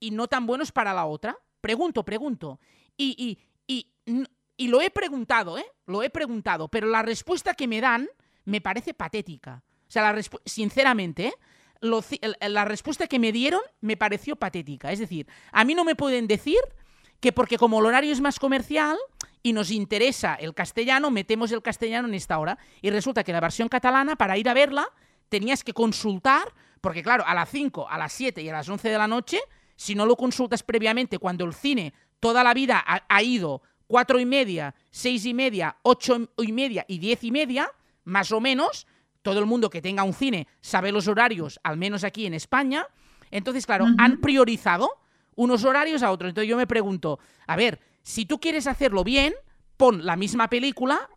y 0.00 0.10
no 0.10 0.28
tan 0.28 0.46
buenos 0.46 0.72
para 0.72 0.92
la 0.92 1.06
otra? 1.06 1.36
Pregunto, 1.60 2.04
pregunto. 2.04 2.60
Y, 2.96 3.38
y, 3.66 3.86
y, 4.56 4.68
lo 4.68 4.80
he 4.80 4.90
preguntado, 4.90 5.58
¿eh? 5.58 5.66
Lo 5.86 6.02
he 6.02 6.10
preguntado, 6.10 6.68
pero 6.68 6.88
la 6.88 7.02
respuesta 7.02 7.54
que 7.54 7.68
me 7.68 7.80
dan 7.80 8.08
me 8.44 8.60
parece 8.60 8.92
patética. 8.94 9.62
O 9.86 9.90
sea, 9.90 10.12
la 10.12 10.22
sinceramente, 10.44 11.28
¿eh? 11.28 11.34
la 11.80 12.64
respuesta 12.64 13.06
que 13.06 13.18
me 13.18 13.32
dieron 13.32 13.60
me 13.80 13.96
pareció 13.96 14.36
patética. 14.36 14.90
Es 14.92 14.98
decir, 14.98 15.28
a 15.52 15.64
mí 15.64 15.74
no 15.74 15.84
me 15.84 15.94
pueden 15.94 16.26
decir 16.26 16.58
que 17.20 17.32
porque 17.32 17.58
como 17.58 17.80
el 17.80 17.86
horario 17.86 18.12
es 18.12 18.20
más 18.20 18.38
comercial, 18.38 18.96
y 19.42 19.52
nos 19.52 19.70
interesa 19.70 20.34
el 20.34 20.54
castellano, 20.54 21.10
metemos 21.10 21.52
el 21.52 21.62
castellano 21.62 22.08
en 22.08 22.14
esta 22.14 22.38
hora. 22.38 22.58
Y 22.82 22.90
resulta 22.90 23.24
que 23.24 23.32
la 23.32 23.40
versión 23.40 23.68
catalana, 23.68 24.16
para 24.16 24.36
ir 24.36 24.48
a 24.48 24.54
verla, 24.54 24.86
tenías 25.28 25.64
que 25.64 25.72
consultar, 25.72 26.52
porque 26.80 27.02
claro, 27.02 27.24
a 27.26 27.34
las 27.34 27.48
5, 27.50 27.88
a 27.88 27.98
las 27.98 28.12
7 28.12 28.42
y 28.42 28.48
a 28.48 28.52
las 28.52 28.68
11 28.68 28.88
de 28.88 28.98
la 28.98 29.08
noche, 29.08 29.38
si 29.76 29.94
no 29.94 30.06
lo 30.06 30.16
consultas 30.16 30.62
previamente, 30.62 31.18
cuando 31.18 31.44
el 31.44 31.54
cine 31.54 31.92
toda 32.20 32.42
la 32.42 32.52
vida 32.52 32.84
ha, 32.86 33.22
ido 33.22 33.62
4 33.86 34.20
y 34.20 34.26
media, 34.26 34.74
6 34.90 35.26
y 35.26 35.34
media, 35.34 35.76
8 35.82 36.30
y 36.38 36.52
media 36.52 36.84
y 36.88 36.98
10 36.98 37.24
y 37.24 37.30
media, 37.30 37.70
más 38.04 38.32
o 38.32 38.40
menos, 38.40 38.86
todo 39.22 39.38
el 39.38 39.46
mundo 39.46 39.70
que 39.70 39.82
tenga 39.82 40.02
un 40.02 40.14
cine 40.14 40.48
sabe 40.60 40.90
los 40.90 41.06
horarios, 41.06 41.60
al 41.62 41.76
menos 41.76 42.02
aquí 42.02 42.26
en 42.26 42.34
España. 42.34 42.86
Entonces, 43.30 43.66
claro, 43.66 43.86
han 43.98 44.20
priorizado 44.20 44.90
unos 45.36 45.64
horarios 45.64 46.02
a 46.02 46.10
otros. 46.10 46.30
Entonces 46.30 46.48
yo 46.48 46.56
me 46.56 46.66
pregunto, 46.66 47.20
a 47.46 47.54
ver, 47.54 47.78
si 48.02 48.26
tú 48.26 48.40
quieres 48.40 48.66
hacerlo 48.66 49.04
bien, 49.04 49.34
pon 49.76 50.04
la 50.04 50.16
misma 50.16 50.48
película 50.48 51.08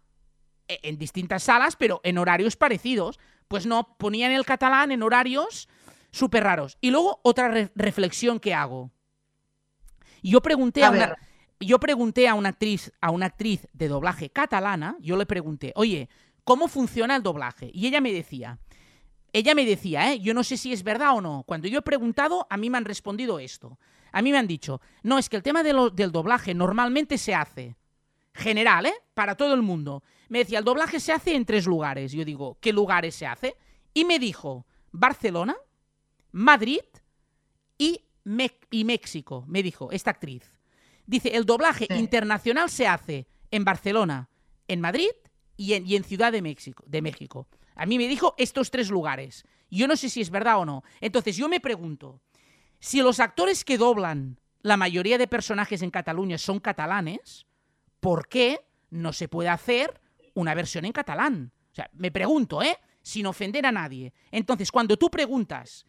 e, 0.67 0.79
en 0.83 0.97
distintas 0.97 1.43
salas, 1.43 1.75
pero 1.75 2.01
en 2.03 2.17
horarios 2.17 2.55
parecidos. 2.55 3.19
Pues 3.47 3.65
no, 3.65 3.97
ponían 3.97 4.31
el 4.31 4.45
catalán 4.45 4.91
en 4.91 5.03
horarios 5.03 5.67
súper 6.11 6.43
raros. 6.43 6.77
Y 6.81 6.91
luego 6.91 7.19
otra 7.23 7.71
reflexión 7.75 8.39
que 8.39 8.53
hago. 8.53 8.91
Yo 10.23 10.41
pregunté 10.41 10.83
a, 10.83 10.91
una, 10.91 11.17
yo 11.59 11.79
pregunté 11.79 12.27
a 12.27 12.35
una 12.35 12.50
actriz, 12.50 12.91
a 13.01 13.11
una 13.11 13.25
actriz 13.27 13.67
de 13.73 13.88
doblaje 13.88 14.29
catalana, 14.29 14.95
yo 15.00 15.17
le 15.17 15.25
pregunté, 15.25 15.73
oye, 15.75 16.09
¿cómo 16.43 16.67
funciona 16.67 17.15
el 17.15 17.23
doblaje? 17.23 17.71
Y 17.73 17.88
ella 17.88 18.01
me 18.01 18.13
decía, 18.13 18.59
ella 19.33 19.55
me 19.55 19.65
decía, 19.65 20.13
¿eh? 20.13 20.19
yo 20.19 20.33
no 20.33 20.43
sé 20.43 20.57
si 20.57 20.73
es 20.73 20.83
verdad 20.83 21.15
o 21.15 21.21
no. 21.21 21.43
Cuando 21.47 21.67
yo 21.67 21.79
he 21.79 21.83
preguntado, 21.83 22.45
a 22.50 22.57
mí 22.57 22.69
me 22.69 22.77
han 22.77 22.85
respondido 22.85 23.39
esto. 23.39 23.79
A 24.11 24.21
mí 24.21 24.31
me 24.31 24.37
han 24.37 24.47
dicho, 24.47 24.81
no, 25.03 25.17
es 25.17 25.29
que 25.29 25.37
el 25.37 25.43
tema 25.43 25.63
del 25.63 26.11
doblaje 26.11 26.53
normalmente 26.53 27.17
se 27.17 27.33
hace 27.33 27.77
general, 28.33 28.85
¿eh? 28.85 28.93
Para 29.13 29.35
todo 29.35 29.53
el 29.53 29.61
mundo. 29.61 30.03
Me 30.29 30.39
decía, 30.39 30.59
el 30.59 30.65
doblaje 30.65 30.99
se 30.99 31.11
hace 31.11 31.35
en 31.35 31.45
tres 31.45 31.65
lugares. 31.65 32.11
Yo 32.11 32.23
digo, 32.23 32.57
¿qué 32.61 32.71
lugares 32.73 33.15
se 33.15 33.27
hace? 33.27 33.55
Y 33.93 34.05
me 34.05 34.19
dijo, 34.19 34.65
Barcelona, 34.91 35.55
Madrid 36.31 36.81
y, 37.77 38.05
y 38.69 38.85
México, 38.85 39.43
me 39.47 39.63
dijo 39.63 39.91
esta 39.91 40.11
actriz. 40.11 40.49
Dice, 41.05 41.35
el 41.35 41.45
doblaje 41.45 41.87
internacional 41.89 42.69
se 42.69 42.87
hace 42.87 43.27
en 43.49 43.65
Barcelona, 43.65 44.29
en 44.67 44.79
Madrid 44.79 45.09
y 45.57 45.73
en, 45.73 45.85
y 45.85 45.95
en 45.95 46.03
Ciudad 46.03 46.31
de 46.31 46.41
México, 46.41 46.83
de 46.87 47.01
México. 47.01 47.47
A 47.75 47.85
mí 47.85 47.97
me 47.97 48.07
dijo 48.07 48.35
estos 48.37 48.71
tres 48.71 48.89
lugares. 48.89 49.45
Yo 49.69 49.87
no 49.87 49.95
sé 49.95 50.09
si 50.09 50.21
es 50.21 50.29
verdad 50.29 50.59
o 50.59 50.65
no. 50.65 50.83
Entonces 50.99 51.35
yo 51.35 51.49
me 51.49 51.59
pregunto, 51.59 52.21
si 52.81 53.01
los 53.01 53.19
actores 53.19 53.63
que 53.63 53.77
doblan 53.77 54.39
la 54.63 54.75
mayoría 54.75 55.19
de 55.19 55.27
personajes 55.27 55.83
en 55.83 55.91
Cataluña 55.91 56.39
son 56.39 56.59
catalanes, 56.59 57.45
¿por 58.00 58.27
qué 58.27 58.65
no 58.89 59.13
se 59.13 59.27
puede 59.27 59.50
hacer 59.50 60.01
una 60.33 60.55
versión 60.55 60.85
en 60.85 60.91
catalán? 60.91 61.53
O 61.71 61.75
sea, 61.75 61.89
me 61.93 62.11
pregunto, 62.11 62.61
¿eh? 62.61 62.77
Sin 63.03 63.27
ofender 63.27 63.67
a 63.67 63.71
nadie. 63.71 64.13
Entonces, 64.31 64.71
cuando 64.71 64.97
tú 64.97 65.09
preguntas 65.09 65.85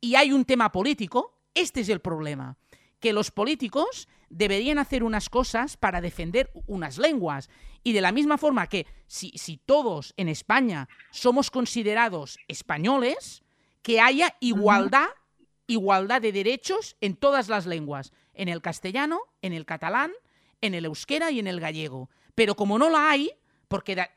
y 0.00 0.14
hay 0.14 0.32
un 0.32 0.44
tema 0.44 0.70
político, 0.70 1.36
este 1.52 1.80
es 1.80 1.88
el 1.88 2.00
problema. 2.00 2.56
Que 3.00 3.12
los 3.12 3.32
políticos 3.32 4.08
deberían 4.30 4.78
hacer 4.78 5.02
unas 5.02 5.28
cosas 5.28 5.76
para 5.76 6.00
defender 6.00 6.52
unas 6.66 6.96
lenguas. 6.96 7.50
Y 7.82 7.92
de 7.92 8.00
la 8.00 8.12
misma 8.12 8.38
forma 8.38 8.68
que 8.68 8.86
si, 9.08 9.30
si 9.36 9.56
todos 9.58 10.14
en 10.16 10.28
España 10.28 10.88
somos 11.10 11.50
considerados 11.50 12.38
españoles, 12.46 13.42
que 13.82 14.00
haya 14.00 14.36
igualdad 14.40 15.08
igualdad 15.66 16.22
de 16.22 16.32
derechos 16.32 16.96
en 17.00 17.16
todas 17.16 17.48
las 17.48 17.66
lenguas, 17.66 18.12
en 18.34 18.48
el 18.48 18.62
castellano, 18.62 19.20
en 19.42 19.52
el 19.52 19.64
catalán, 19.64 20.12
en 20.60 20.74
el 20.74 20.84
euskera 20.84 21.30
y 21.30 21.38
en 21.38 21.46
el 21.46 21.60
gallego. 21.60 22.10
Pero 22.34 22.54
como 22.54 22.78
no 22.78 22.90
la 22.90 23.10
hay, 23.10 23.32
porque 23.68 24.08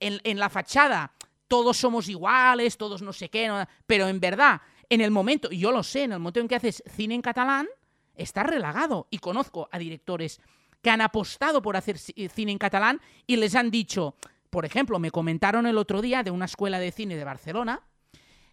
en, 0.00 0.38
la 0.38 0.48
fachada 0.48 1.12
todos 1.48 1.76
somos 1.76 2.08
iguales, 2.08 2.76
todos 2.76 3.02
no 3.02 3.12
sé 3.12 3.30
qué, 3.30 3.50
pero 3.86 4.08
en 4.08 4.20
verdad, 4.20 4.60
en 4.88 5.00
el 5.00 5.10
momento, 5.10 5.50
yo 5.50 5.72
lo 5.72 5.82
sé, 5.82 6.04
en 6.04 6.12
el 6.12 6.18
momento 6.18 6.40
en 6.40 6.48
que 6.48 6.56
haces 6.56 6.82
cine 6.94 7.14
en 7.14 7.22
catalán, 7.22 7.66
está 8.14 8.42
relagado. 8.42 9.06
Y 9.10 9.18
conozco 9.18 9.68
a 9.72 9.78
directores 9.78 10.40
que 10.82 10.90
han 10.90 11.00
apostado 11.00 11.62
por 11.62 11.76
hacer 11.76 11.98
cine 11.98 12.52
en 12.52 12.58
catalán 12.58 13.00
y 13.26 13.36
les 13.36 13.54
han 13.54 13.70
dicho, 13.70 14.14
por 14.50 14.64
ejemplo, 14.64 14.98
me 14.98 15.10
comentaron 15.10 15.66
el 15.66 15.78
otro 15.78 16.02
día 16.02 16.22
de 16.22 16.30
una 16.30 16.44
escuela 16.44 16.78
de 16.78 16.92
cine 16.92 17.16
de 17.16 17.24
Barcelona, 17.24 17.82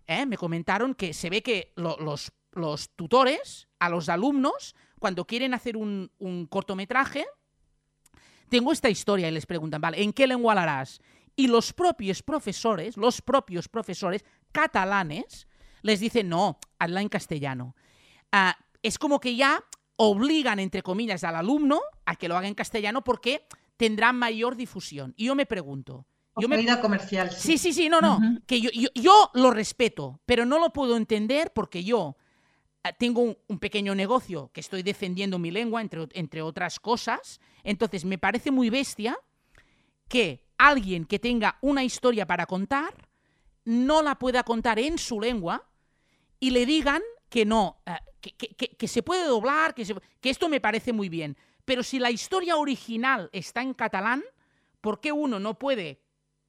¿eh? 0.07 0.25
me 0.25 0.38
comentaron 0.38 0.95
que 0.95 1.13
se 1.13 1.29
ve 1.29 1.41
que 1.41 1.74
los, 1.75 2.31
tutores 2.95 3.67
a 3.79 3.89
los 3.89 4.09
alumnos, 4.09 4.75
cuando 5.00 5.25
quieren 5.25 5.53
hacer 5.53 5.77
un, 5.77 6.09
cortometraje, 6.50 7.25
tengo 8.50 8.71
esta 8.71 8.89
historia 8.89 9.27
y 9.27 9.31
les 9.31 9.45
preguntan, 9.45 9.81
vale, 9.81 10.01
¿en 10.01 10.13
qué 10.13 10.27
lengua 10.27 10.55
la 10.55 10.63
harás? 10.63 11.01
Y 11.35 11.47
los 11.47 11.74
propios 11.74 12.24
profesores, 12.24 12.95
los 12.95 13.21
propios 13.21 13.67
profesores 13.67 14.24
catalanes, 14.51 15.47
les 15.81 16.00
dicen, 16.00 16.29
no, 16.29 16.59
hazla 16.79 17.01
en 17.01 17.09
castellano. 17.09 17.75
Ah, 18.31 18.57
es 18.81 18.97
como 18.97 19.19
que 19.19 19.35
ya 19.35 19.63
obligan, 19.97 20.59
entre 20.59 20.83
comillas, 20.83 21.24
al 21.24 21.35
alumno 21.35 21.81
a 22.05 22.15
que 22.15 22.27
lo 22.27 22.38
haga 22.38 22.47
en 22.47 22.55
castellano 22.55 23.03
porque 23.03 23.45
tendrá 23.77 24.13
mayor 24.13 24.55
difusión. 24.55 25.13
Y 25.17 25.25
yo 25.25 25.35
me 25.35 25.45
pregunto, 25.45 26.05
yo 26.37 26.49
me... 26.49 26.79
comercial. 26.79 27.31
Sí, 27.31 27.57
sí, 27.57 27.73
sí, 27.73 27.89
no, 27.89 28.01
no. 28.01 28.19
Que 28.45 28.59
yo, 28.61 28.69
yo, 28.93 29.31
lo 29.33 29.51
respeto, 29.51 30.19
pero 30.25 30.45
no 30.45 30.59
lo 30.59 30.71
puedo 30.71 30.97
entender 30.97 31.51
porque 31.53 31.83
yo 31.83 32.17
eh, 32.83 32.93
tengo 32.97 33.37
un, 33.47 33.59
pequeño 33.59 33.95
negocio 33.95 34.51
que 34.53 34.59
estoy 34.59 34.83
defendiendo 34.83 35.39
mi 35.39 35.51
lengua, 35.51 35.81
entre, 35.81 36.07
entre 36.13 36.41
otras 36.41 36.79
cosas. 36.79 37.39
Entonces, 37.63 38.05
me 38.05 38.17
parece 38.17 38.51
muy 38.51 38.69
bestia 38.69 39.17
que 40.07 40.45
alguien 40.57 41.05
que 41.05 41.19
tenga 41.19 41.57
una 41.61 41.83
historia 41.83 42.25
para 42.25 42.45
contar 42.45 43.09
no 43.63 44.01
la 44.01 44.19
pueda 44.19 44.43
contar 44.43 44.77
en 44.77 44.97
su 44.97 45.19
lengua 45.19 45.67
y 46.39 46.51
le 46.51 46.65
digan 46.65 47.01
que 47.29 47.45
no, 47.45 47.81
eh, 47.85 48.35
que, 48.77 48.87
se 48.87 49.01
puede 49.01 49.25
doblar, 49.25 49.73
que, 49.73 49.95
que 50.21 50.29
esto 50.29 50.49
me 50.49 50.61
parece 50.61 50.93
muy 50.93 51.09
bien. 51.09 51.37
Pero 51.65 51.81
si 51.81 51.97
la 51.97 52.11
historia 52.11 52.57
original 52.57 53.29
está 53.33 53.61
en 53.61 53.73
catalán, 53.73 54.23
¿por 54.81 54.99
qué 54.99 55.11
uno 55.11 55.39
no 55.39 55.57
puede 55.57 56.04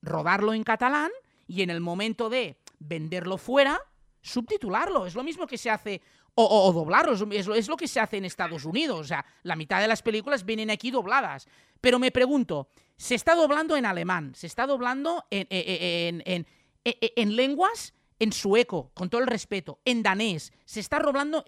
rodarlo 0.06 0.54
en 0.54 0.64
catalán 0.64 1.10
y 1.46 1.62
en 1.62 1.70
el 1.70 1.80
momento 1.80 2.30
de 2.30 2.58
venderlo 2.78 3.36
fuera, 3.38 3.80
subtitularlo. 4.22 5.06
Es 5.06 5.14
lo 5.14 5.22
mismo 5.22 5.46
que 5.46 5.58
se 5.58 5.70
hace, 5.70 6.00
o, 6.34 6.72
doblarlo, 6.72 7.12
es, 7.32 7.46
es, 7.48 7.68
lo 7.68 7.76
que 7.76 7.88
se 7.88 8.00
hace 8.00 8.16
en 8.16 8.25
Estados 8.25 8.64
Unidos. 8.64 9.00
O 9.00 9.04
sea, 9.04 9.25
la 9.42 9.56
mitad 9.56 9.80
de 9.80 9.88
las 9.88 10.02
películas 10.02 10.44
vienen 10.44 10.70
aquí 10.70 10.90
dobladas. 10.90 11.46
Pero 11.80 11.98
me 11.98 12.10
pregunto, 12.10 12.68
se 12.96 13.14
está 13.14 13.34
doblando 13.34 13.76
en 13.76 13.86
alemán, 13.86 14.34
se 14.34 14.46
está 14.46 14.66
doblando 14.66 15.25
en, 15.30 15.46
en, 15.50 16.22
en, 16.25 16.46
en 16.84 17.36
lenguas 17.36 17.92
en 18.18 18.32
sueco, 18.32 18.90
con 18.94 19.10
todo 19.10 19.20
el 19.20 19.26
respeto, 19.26 19.80
en 19.84 20.02
danés, 20.02 20.52
se 20.64 20.80
está 20.80 20.98
doblando, 20.98 21.44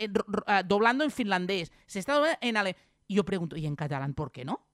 ah, 0.46 0.62
doblando 0.62 1.04
en 1.04 1.10
finlandés, 1.10 1.72
se 1.86 1.98
está 1.98 2.14
doblando 2.14 2.38
en 2.40 2.56
alemán. 2.56 2.82
Yo 3.08 3.24
pregunto, 3.24 3.56
¿y 3.56 3.64
en 3.66 3.74
catalán 3.74 4.14
por 4.14 4.30
qué 4.30 4.44
no? 4.44 4.66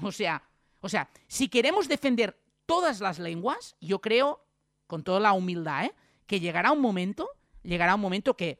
O 0.00 0.12
sea, 0.12 0.48
o 0.80 0.88
sea, 0.88 1.08
si 1.26 1.48
queremos 1.48 1.88
defender 1.88 2.38
todas 2.66 3.00
las 3.00 3.18
lenguas, 3.18 3.76
yo 3.80 4.00
creo, 4.00 4.44
con 4.86 5.02
toda 5.02 5.20
la 5.20 5.32
humildad, 5.32 5.86
¿eh? 5.86 5.94
que 6.26 6.40
llegará 6.40 6.72
un 6.72 6.80
momento, 6.80 7.28
llegará 7.62 7.94
un 7.94 8.00
momento 8.00 8.36
que, 8.36 8.58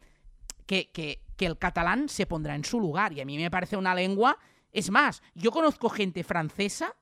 que, 0.66 0.90
que, 0.90 1.20
el 1.38 1.58
catalán 1.58 2.08
se 2.08 2.26
pondrá 2.26 2.54
en 2.54 2.64
su 2.64 2.80
lugar. 2.80 3.12
Y 3.12 3.20
a 3.20 3.24
mí 3.26 3.36
me 3.36 3.50
parece 3.50 3.76
una 3.76 3.94
lengua. 3.94 4.38
Es 4.72 4.90
más, 4.90 5.22
yo 5.34 5.50
conozco 5.50 5.90
gente 5.90 6.24
francesa 6.24 6.96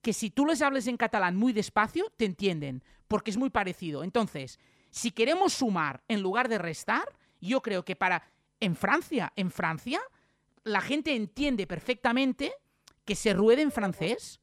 que 0.00 0.12
si 0.12 0.30
tú 0.30 0.46
les 0.46 0.62
hables 0.62 0.86
en 0.86 0.96
catalán 0.96 1.36
muy 1.36 1.52
despacio, 1.52 2.10
te 2.16 2.24
entienden, 2.24 2.82
porque 3.08 3.30
es 3.30 3.36
muy 3.36 3.50
parecido. 3.50 4.04
Entonces, 4.04 4.58
si 4.90 5.10
queremos 5.10 5.52
sumar 5.52 6.02
en 6.08 6.22
lugar 6.22 6.48
de 6.48 6.58
restar, 6.58 7.04
yo 7.40 7.60
creo 7.60 7.84
que 7.84 7.96
para 7.96 8.22
en 8.60 8.76
Francia, 8.76 9.32
en 9.36 9.50
Francia, 9.50 10.00
la 10.64 10.80
gente 10.80 11.14
entiende 11.14 11.66
perfectamente 11.66 12.52
que 13.04 13.14
se 13.14 13.34
ruede 13.34 13.62
en 13.62 13.70
francés. 13.70 14.40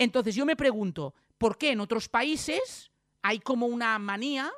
Entonces 0.00 0.34
yo 0.34 0.46
me 0.46 0.56
pregunto, 0.56 1.14
¿por 1.36 1.58
qué 1.58 1.72
en 1.72 1.80
otros 1.80 2.08
países 2.08 2.90
hay 3.20 3.38
como 3.38 3.66
una 3.66 3.98
manía 3.98 4.50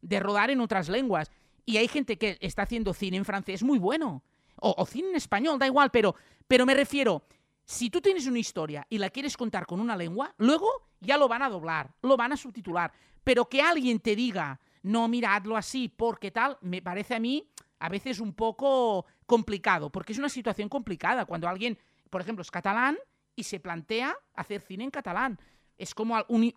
de 0.00 0.18
rodar 0.18 0.48
en 0.48 0.62
otras 0.62 0.88
lenguas? 0.88 1.30
Y 1.66 1.76
hay 1.76 1.88
gente 1.88 2.16
que 2.16 2.38
está 2.40 2.62
haciendo 2.62 2.94
cine 2.94 3.18
en 3.18 3.26
francés 3.26 3.62
muy 3.62 3.78
bueno. 3.78 4.24
O, 4.56 4.86
cine 4.86 5.10
en 5.10 5.16
español, 5.16 5.58
da 5.58 5.66
igual, 5.66 5.90
pero, 5.90 6.14
pero 6.48 6.64
me 6.64 6.72
refiero, 6.72 7.22
si 7.66 7.90
tú 7.90 8.00
tienes 8.00 8.26
una 8.26 8.38
historia 8.38 8.86
y 8.88 8.96
la 8.96 9.10
quieres 9.10 9.36
contar 9.36 9.66
con 9.66 9.78
una 9.78 9.94
lengua, 9.94 10.34
luego 10.38 10.66
ya 11.00 11.18
lo 11.18 11.28
van 11.28 11.42
a 11.42 11.50
doblar, 11.50 11.94
lo 12.00 12.16
van 12.16 12.32
a 12.32 12.38
subtitular. 12.38 12.90
Pero 13.22 13.46
que 13.46 13.60
alguien 13.60 14.00
te 14.00 14.16
diga, 14.16 14.58
no, 14.82 15.06
miradlo 15.06 15.54
así, 15.54 15.90
porque 15.90 16.30
tal, 16.30 16.56
me 16.62 16.80
parece 16.80 17.14
a 17.14 17.20
mí 17.20 17.46
a 17.78 17.90
veces 17.90 18.20
un 18.20 18.32
poco 18.32 19.04
complicado, 19.26 19.92
porque 19.92 20.14
es 20.14 20.18
una 20.18 20.30
situación 20.30 20.70
complicada 20.70 21.26
cuando 21.26 21.46
alguien, 21.46 21.78
por 22.08 22.22
ejemplo, 22.22 22.40
es 22.40 22.50
catalán 22.50 22.96
y 23.38 23.44
se 23.44 23.60
plantea 23.60 24.16
hacer 24.34 24.60
cine 24.60 24.82
en 24.82 24.90
catalán. 24.90 25.38
Es 25.76 25.94
como 25.94 26.16
un, 26.26 26.52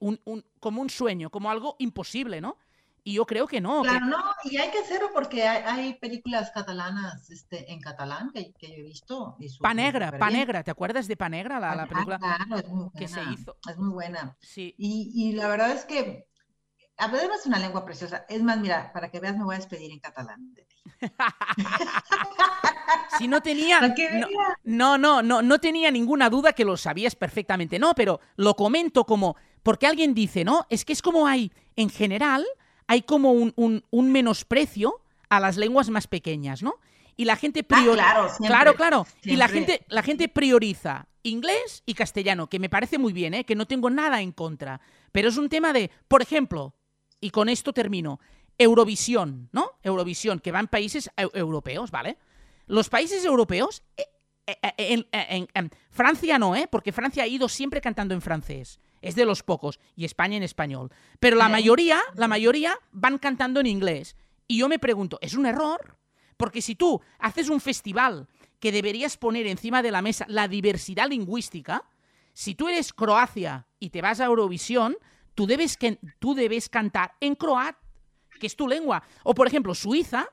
como 0.59 0.81
un 0.81 0.89
sueño, 0.89 1.29
como 1.29 1.51
algo 1.51 1.75
imposible, 1.77 2.41
¿no? 2.41 2.57
Y 3.03 3.13
yo 3.13 3.25
creo 3.27 3.45
que 3.45 3.61
no. 3.61 3.83
Claro, 3.83 4.07
no, 4.07 4.17
y 4.43 4.57
hay 4.57 4.71
que 4.71 4.79
hacerlo 4.79 5.09
porque 5.13 5.47
hay, 5.47 5.93
películas 5.95 6.51
catalanas 6.51 7.29
este, 7.29 7.71
en 7.71 7.79
catalán 7.79 8.31
que, 8.31 8.51
yo 8.59 8.67
he 8.67 8.81
visto. 8.81 9.37
Panegra, 9.59 10.17
Panegra, 10.17 10.63
¿te 10.63 10.71
acuerdas 10.71 11.07
de 11.07 11.17
Panegra, 11.17 11.59
la, 11.59 11.75
la 11.75 11.85
película 11.85 12.17
claro, 12.17 12.57
es 12.57 12.67
muy 12.67 12.89
buena, 12.89 12.99
que 12.99 13.07
se 13.07 13.23
hizo? 13.23 13.57
Es 13.69 13.77
muy 13.77 13.93
buena. 13.93 14.37
Sí. 14.39 14.73
Y, 14.77 15.11
y 15.13 15.33
la 15.33 15.47
verdad 15.47 15.71
es 15.71 15.85
que 15.85 16.31
Hablar 17.01 17.31
es 17.35 17.47
una 17.47 17.57
lengua 17.57 17.83
preciosa. 17.83 18.25
Es 18.29 18.43
más, 18.43 18.59
mira, 18.59 18.93
para 18.93 19.09
que 19.09 19.19
veas, 19.19 19.35
me 19.35 19.43
voy 19.43 19.55
a 19.55 19.57
despedir 19.57 19.91
en 19.91 19.99
catalán 19.99 20.53
si 23.21 23.27
no 23.27 23.41
tenía. 23.41 23.79
No, 24.63 24.97
no, 24.97 25.21
no, 25.21 25.41
no, 25.41 25.59
tenía 25.59 25.91
ninguna 25.91 26.29
duda 26.29 26.53
que 26.53 26.65
lo 26.65 26.77
sabías 26.77 27.15
perfectamente. 27.15 27.79
No, 27.79 27.93
pero 27.93 28.19
lo 28.35 28.55
comento 28.55 29.05
como. 29.05 29.35
Porque 29.63 29.85
alguien 29.85 30.13
dice, 30.13 30.43
¿no? 30.43 30.65
Es 30.69 30.85
que 30.85 30.93
es 30.93 31.01
como 31.01 31.27
hay, 31.27 31.51
en 31.75 31.89
general, 31.89 32.45
hay 32.87 33.03
como 33.03 33.31
un, 33.31 33.53
un, 33.55 34.11
menosprecio 34.11 35.01
a 35.29 35.39
las 35.39 35.57
lenguas 35.57 35.89
más 35.89 36.07
pequeñas, 36.07 36.63
¿no? 36.63 36.75
Y 37.15 37.25
la 37.25 37.35
gente 37.35 37.63
prioriza. 37.63 38.09
Ah, 38.09 38.13
claro, 38.39 38.73
claro, 38.73 38.75
claro. 38.75 39.07
Y 39.23 39.35
la 39.35 39.47
gente, 39.47 39.85
la 39.87 40.01
gente 40.01 40.27
prioriza 40.29 41.07
inglés 41.21 41.83
y 41.85 41.93
castellano, 41.93 42.47
que 42.47 42.57
me 42.57 42.69
parece 42.69 42.97
muy 42.97 43.13
bien, 43.13 43.35
¿eh? 43.35 43.43
que 43.43 43.53
no 43.53 43.67
tengo 43.67 43.91
nada 43.91 44.21
en 44.21 44.31
contra. 44.31 44.81
Pero 45.11 45.29
es 45.29 45.37
un 45.37 45.49
tema 45.49 45.73
de, 45.73 45.91
por 46.07 46.23
ejemplo, 46.23 46.73
y 47.19 47.29
con 47.29 47.49
esto 47.49 47.71
termino. 47.71 48.19
Eurovisión, 48.57 49.49
¿no? 49.51 49.71
Eurovisión, 49.83 50.39
que 50.39 50.51
va 50.51 50.59
en 50.59 50.67
países 50.67 51.09
europeos, 51.33 51.91
¿vale? 51.91 52.17
Los 52.71 52.87
países 52.87 53.25
europeos, 53.25 53.83
eh, 53.97 54.05
eh, 54.47 55.05
eh, 55.11 55.47
en, 55.53 55.71
Francia 55.89 56.39
no, 56.39 56.55
¿eh? 56.55 56.69
Porque 56.71 56.93
Francia 56.93 57.23
ha 57.23 57.27
ido 57.27 57.49
siempre 57.49 57.81
cantando 57.81 58.13
en 58.13 58.21
francés. 58.21 58.79
Es 59.01 59.13
de 59.15 59.25
los 59.25 59.43
pocos. 59.43 59.77
Y 59.97 60.05
España 60.05 60.37
en 60.37 60.43
español. 60.43 60.89
Pero 61.19 61.35
la 61.35 61.49
mayoría, 61.49 61.99
la 62.15 62.29
mayoría 62.29 62.79
van 62.93 63.17
cantando 63.17 63.59
en 63.59 63.65
inglés. 63.65 64.15
Y 64.47 64.59
yo 64.59 64.69
me 64.69 64.79
pregunto, 64.79 65.19
¿es 65.21 65.33
un 65.33 65.47
error? 65.47 65.97
Porque 66.37 66.61
si 66.61 66.75
tú 66.75 67.01
haces 67.19 67.49
un 67.49 67.59
festival 67.59 68.29
que 68.61 68.71
deberías 68.71 69.17
poner 69.17 69.47
encima 69.47 69.83
de 69.83 69.91
la 69.91 70.01
mesa 70.01 70.25
la 70.29 70.47
diversidad 70.47 71.09
lingüística, 71.09 71.83
si 72.31 72.55
tú 72.55 72.69
eres 72.69 72.93
Croacia 72.93 73.67
y 73.79 73.89
te 73.89 74.01
vas 74.01 74.21
a 74.21 74.27
Eurovisión, 74.27 74.95
tú 75.35 75.45
debes, 75.45 75.75
que, 75.75 75.99
tú 76.19 76.35
debes 76.35 76.69
cantar 76.69 77.15
en 77.19 77.35
croat, 77.35 77.75
que 78.39 78.47
es 78.47 78.55
tu 78.55 78.65
lengua. 78.65 79.03
O, 79.23 79.35
por 79.35 79.47
ejemplo, 79.47 79.75
Suiza, 79.75 80.29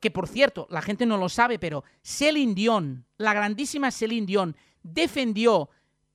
que 0.00 0.10
por 0.10 0.28
cierto, 0.28 0.66
la 0.70 0.82
gente 0.82 1.06
no 1.06 1.16
lo 1.18 1.28
sabe, 1.28 1.58
pero 1.58 1.84
Celine 2.02 2.54
Dion, 2.54 3.06
la 3.18 3.34
grandísima 3.34 3.90
Celine 3.90 4.26
Dion, 4.26 4.56
defendió 4.82 5.68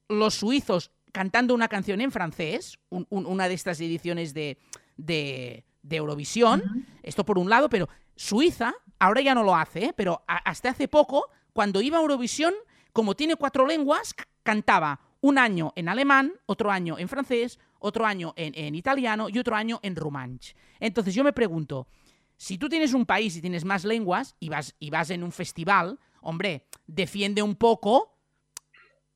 los 0.07 0.35
suizos 0.35 0.91
cantando 1.11 1.53
una 1.53 1.67
canción 1.67 2.01
en 2.01 2.11
francés, 2.11 2.79
una 2.89 3.47
de 3.47 3.53
estas 3.53 3.79
ediciones 3.81 4.33
de, 4.33 4.57
de, 4.97 5.63
Eurovisión, 5.89 6.85
esto 7.01 7.25
por 7.25 7.37
un 7.37 7.49
lado, 7.49 7.69
pero 7.69 7.89
Suiza 8.15 8.75
ahora 8.99 9.21
ya 9.21 9.33
no 9.33 9.43
lo 9.43 9.55
hace, 9.55 9.85
¿eh? 9.85 9.93
pero 9.95 10.23
hasta 10.27 10.69
hace 10.69 10.87
poco, 10.87 11.29
cuando 11.53 11.81
iba 11.81 11.97
a 11.97 12.01
Eurovisión, 12.01 12.53
como 12.93 13.15
tiene 13.15 13.35
cuatro 13.35 13.65
lenguas, 13.65 14.13
cantaba 14.43 14.99
un 15.21 15.37
año 15.37 15.73
en 15.75 15.89
alemán, 15.89 16.33
otro 16.45 16.71
año 16.71 16.97
en 16.97 17.07
francés, 17.07 17.59
otro 17.79 18.05
año 18.05 18.33
en, 18.35 18.75
italiano 18.75 19.29
y 19.29 19.39
otro 19.39 19.55
año 19.55 19.79
en 19.83 19.95
romanche. 19.95 20.55
Entonces 20.79 21.13
yo 21.13 21.23
me 21.23 21.33
pregunto, 21.33 21.87
si 22.39 22.57
tú 22.57 22.69
tienes 22.69 22.93
un 22.93 23.05
país 23.05 23.35
y 23.35 23.41
tienes 23.41 23.65
más 23.65 23.83
lenguas 23.83 24.37
y 24.39 24.47
vas, 24.47 24.73
y 24.79 24.89
vas 24.89 25.09
en 25.09 25.23
un 25.23 25.33
festival, 25.33 25.99
hombre, 26.21 26.67
defiende 26.87 27.43
un 27.43 27.55
poco 27.55 28.17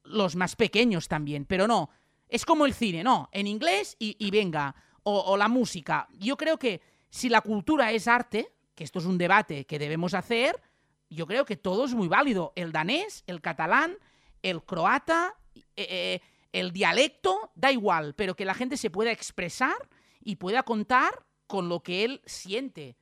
los 0.04 0.36
más 0.36 0.58
pequeños 0.58 1.08
también, 1.08 1.46
pero 1.46 1.66
no, 1.66 1.90
es 2.28 2.44
como 2.44 2.66
el 2.66 2.74
cine, 2.74 3.02
no, 3.02 3.30
en 3.32 3.48
inglés 3.48 3.96
y, 3.98 4.30
venga, 4.30 4.76
o, 5.04 5.38
la 5.38 5.48
música. 5.48 6.06
Yo 6.20 6.36
creo 6.36 6.60
que 6.60 6.82
si 7.10 7.30
la 7.30 7.40
cultura 7.40 7.94
es 7.94 8.10
arte, 8.10 8.52
que 8.76 8.84
esto 8.84 9.00
es 9.00 9.06
un 9.06 9.18
debate 9.18 9.66
que 9.66 9.80
debemos 9.80 10.14
hacer, 10.14 10.62
yo 11.10 11.26
creo 11.26 11.46
que 11.46 11.56
todo 11.56 11.86
es 11.86 11.94
muy 11.94 12.10
válido, 12.10 12.52
el 12.58 12.74
danés, 12.74 13.24
el 13.26 13.40
catalán, 13.40 13.96
el 14.42 14.64
croata, 14.64 15.34
eh, 15.56 15.62
eh, 15.78 16.22
el 16.52 16.74
dialecto, 16.74 17.54
da 17.56 17.72
igual, 17.72 18.16
pero 18.16 18.36
que 18.36 18.44
la 18.44 18.54
gente 18.54 18.76
se 18.76 18.90
pueda 18.90 19.14
expresar 19.14 19.78
y 20.22 20.36
pueda 20.36 20.64
contar 20.64 21.26
con 21.48 21.70
lo 21.70 21.84
que 21.84 22.04
él 22.04 22.22
siente. 22.26 22.98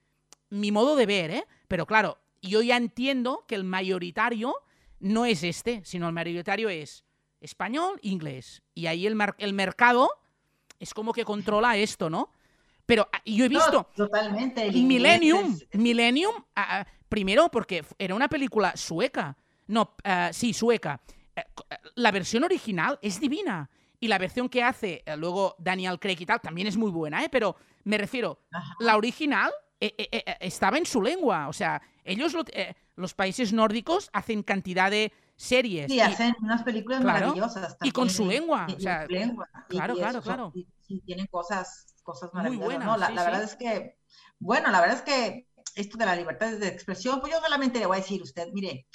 Mi 0.51 0.71
modo 0.71 0.95
de 0.95 1.07
ver, 1.07 1.31
¿eh? 1.31 1.47
Pero 1.67 1.87
claro, 1.87 2.19
yo 2.41 2.61
ya 2.61 2.77
entiendo 2.77 3.45
que 3.47 3.55
el 3.55 3.63
mayoritario 3.63 4.53
no 4.99 5.25
es 5.25 5.41
este, 5.43 5.81
sino 5.83 6.07
el 6.07 6.13
mayoritario 6.13 6.69
es 6.69 7.03
español, 7.39 7.99
inglés. 8.03 8.61
Y 8.75 8.85
ahí 8.85 9.07
el, 9.07 9.17
el 9.39 9.53
mercado 9.53 10.09
es 10.79 10.93
como 10.93 11.13
que 11.13 11.25
controla 11.25 11.75
esto, 11.77 12.09
¿no? 12.09 12.31
Pero 12.85 13.07
ah, 13.11 13.21
yo 13.25 13.45
he 13.45 13.49
visto. 13.49 13.87
totalmente. 13.95 14.71
Millennium. 14.71 15.57
Millennium, 15.73 16.35
ah, 16.55 16.81
ah, 16.81 16.87
primero 17.07 17.49
porque 17.49 17.83
era 17.97 18.13
una 18.13 18.27
película 18.27 18.75
sueca. 18.75 19.37
No, 19.67 19.95
sí, 20.31 20.53
sueca. 20.53 21.01
Eh, 21.35 21.43
la 21.95 22.11
versión 22.11 22.43
original 22.43 22.99
es 23.01 23.19
divina. 23.19 23.69
Y 23.99 24.07
la 24.07 24.17
versión 24.17 24.49
que 24.49 24.63
hace 24.63 25.03
eh, 25.05 25.15
luego 25.15 25.55
Daniel 25.59 25.99
Craig 25.99 26.17
y 26.19 26.25
tal 26.25 26.41
también 26.41 26.67
es 26.67 26.75
muy 26.75 26.91
buena, 26.91 27.23
¿eh? 27.23 27.29
Pero 27.29 27.55
me 27.83 27.97
refiero, 27.97 28.39
la 28.79 28.97
original 28.97 29.51
estaba 30.39 30.77
en 30.77 30.85
su 30.85 31.01
lengua. 31.01 31.47
O 31.47 31.53
sea, 31.53 31.81
ellos, 32.03 32.35
los 32.95 33.13
países 33.13 33.51
nórdicos, 33.51 34.09
hacen 34.13 34.43
cantidad 34.43 34.91
de 34.91 35.11
series. 35.35 35.91
Sí, 35.91 35.99
hacen 35.99 36.35
unas 36.41 36.63
películas 36.63 37.03
maravillosas. 37.03 37.77
y 37.81 37.91
con 37.91 38.09
su 38.09 38.25
lengua. 38.25 38.67
claro, 39.69 39.95
claro, 39.95 40.21
claro. 40.21 40.51
Y, 40.53 40.67
tienen 41.05 41.27
cosas, 41.27 41.95
cosas 42.03 42.33
maravillosas. 42.33 42.67
Muy 42.67 42.85
buenas, 42.85 43.15
la, 43.15 43.23
verdad 43.23 43.43
es 43.43 43.55
que, 43.55 43.97
bueno, 44.39 44.69
la 44.71 44.81
verdad 44.81 44.97
es 44.97 45.03
que 45.03 45.47
esto 45.75 45.97
de 45.97 46.05
la 46.05 46.17
libertad 46.17 46.51
de 46.51 46.67
expresión, 46.67 47.21
pues 47.21 47.31
yo 47.31 47.39
solamente 47.39 47.79
le 47.79 47.85
voy 47.85 47.97
a 47.97 48.01
decir 48.01 48.19
a 48.19 48.25
usted, 48.25 48.49
mire, 48.51 48.87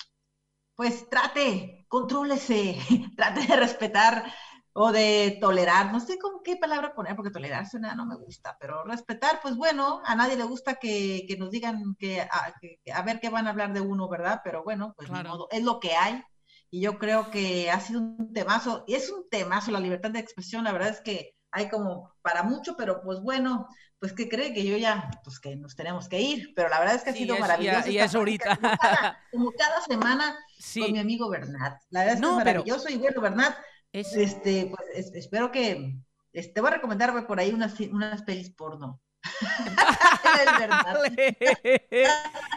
pues 0.75 1.09
trate, 1.09 1.87
contrólese, 1.89 2.79
trate 3.17 3.47
de 3.47 3.57
respetar 3.57 4.31
o 4.79 4.93
de 4.93 5.39
tolerar, 5.41 5.91
no 5.91 6.01
sé 6.01 6.19
con 6.19 6.43
qué 6.45 6.57
palabra 6.57 6.95
poner, 6.95 7.17
porque 7.17 7.31
tolerar 7.31 7.67
suena 7.67 7.95
no 7.95 8.05
me 8.05 8.15
gusta, 8.17 8.59
pero 8.61 8.85
respetar, 8.85 9.41
pues 9.41 9.57
bueno, 9.57 10.03
a 10.05 10.15
nadie 10.15 10.37
le 10.37 10.45
gusta 10.45 10.75
que, 10.75 11.27
nos 11.39 11.51
digan 11.51 11.97
que 11.99 12.21
a, 12.21 13.03
ver 13.03 13.19
qué 13.21 13.31
van 13.31 13.47
a 13.47 13.51
hablar 13.51 13.73
de 13.73 13.81
uno, 13.81 14.07
¿verdad? 14.09 14.43
Pero 14.45 14.63
bueno, 14.65 14.93
pues 14.97 15.09
es 15.51 15.63
lo 15.63 15.81
que 15.81 15.95
hay. 15.97 16.23
Y 16.71 16.81
yo 16.83 16.99
creo 16.99 17.31
que 17.31 17.71
ha 17.71 17.81
sido 17.81 18.01
un 18.01 18.33
temazo, 18.35 18.85
y 18.87 18.95
es 18.97 19.09
un 19.11 19.29
temazo 19.31 19.71
la 19.71 19.81
libertad 19.81 20.11
de 20.11 20.19
expresión, 20.19 20.65
la 20.65 20.73
verdad 20.73 20.91
es 20.91 21.01
que 21.01 21.33
hay 21.53 21.71
como 21.71 22.13
para 22.21 22.43
mucho, 22.43 22.77
pero 22.77 23.01
pues 23.03 23.21
bueno, 23.23 23.67
pues 23.99 24.13
que 24.13 24.29
cree 24.29 24.53
que 24.53 24.67
yo 24.67 24.77
ya, 24.77 25.09
pues 25.25 25.41
que 25.41 25.57
nos 25.57 25.75
tenemos 25.75 26.07
que 26.07 26.21
ir, 26.21 26.53
pero 26.55 26.69
la 26.69 26.81
verdad 26.81 26.97
es 26.97 27.03
que 27.03 27.11
ha 27.11 27.13
Sí, 27.15 27.21
sido 27.21 27.37
es- 27.37 27.41
maravilloso. 27.41 27.79
esta 27.89 28.05
es 28.05 28.15
ahorita. 28.15 28.57
Como 28.57 28.77
cada, 28.77 29.19
como 29.33 29.53
cada 29.53 29.81
semana 29.89 30.37
Sí, 30.59 30.81
con 30.83 30.93
mi 30.93 30.99
amigo 30.99 31.31
Bernat. 31.31 31.81
La 31.89 32.01
verdad 32.01 32.15
es 32.17 32.21
que 32.21 32.27
es 32.27 32.33
pero- 32.33 32.45
maravilloso 32.45 32.89
y 32.91 32.97
bueno, 32.99 33.21
Bernat, 33.23 33.57
es- 33.93 34.15
este, 34.15 34.67
pues 34.75 34.89
es- 34.95 35.15
espero 35.15 35.51
que, 35.53 35.95
este, 36.33 36.61
voy 36.61 36.69
a 36.69 36.75
recomendarme 36.75 37.23
por 37.23 37.41
ahí 37.41 37.51
unas, 37.51 37.79
unas 37.81 38.23
pelis 38.23 38.51
porno. 38.51 39.01
Es 40.37 40.59
verdad. 40.59 40.97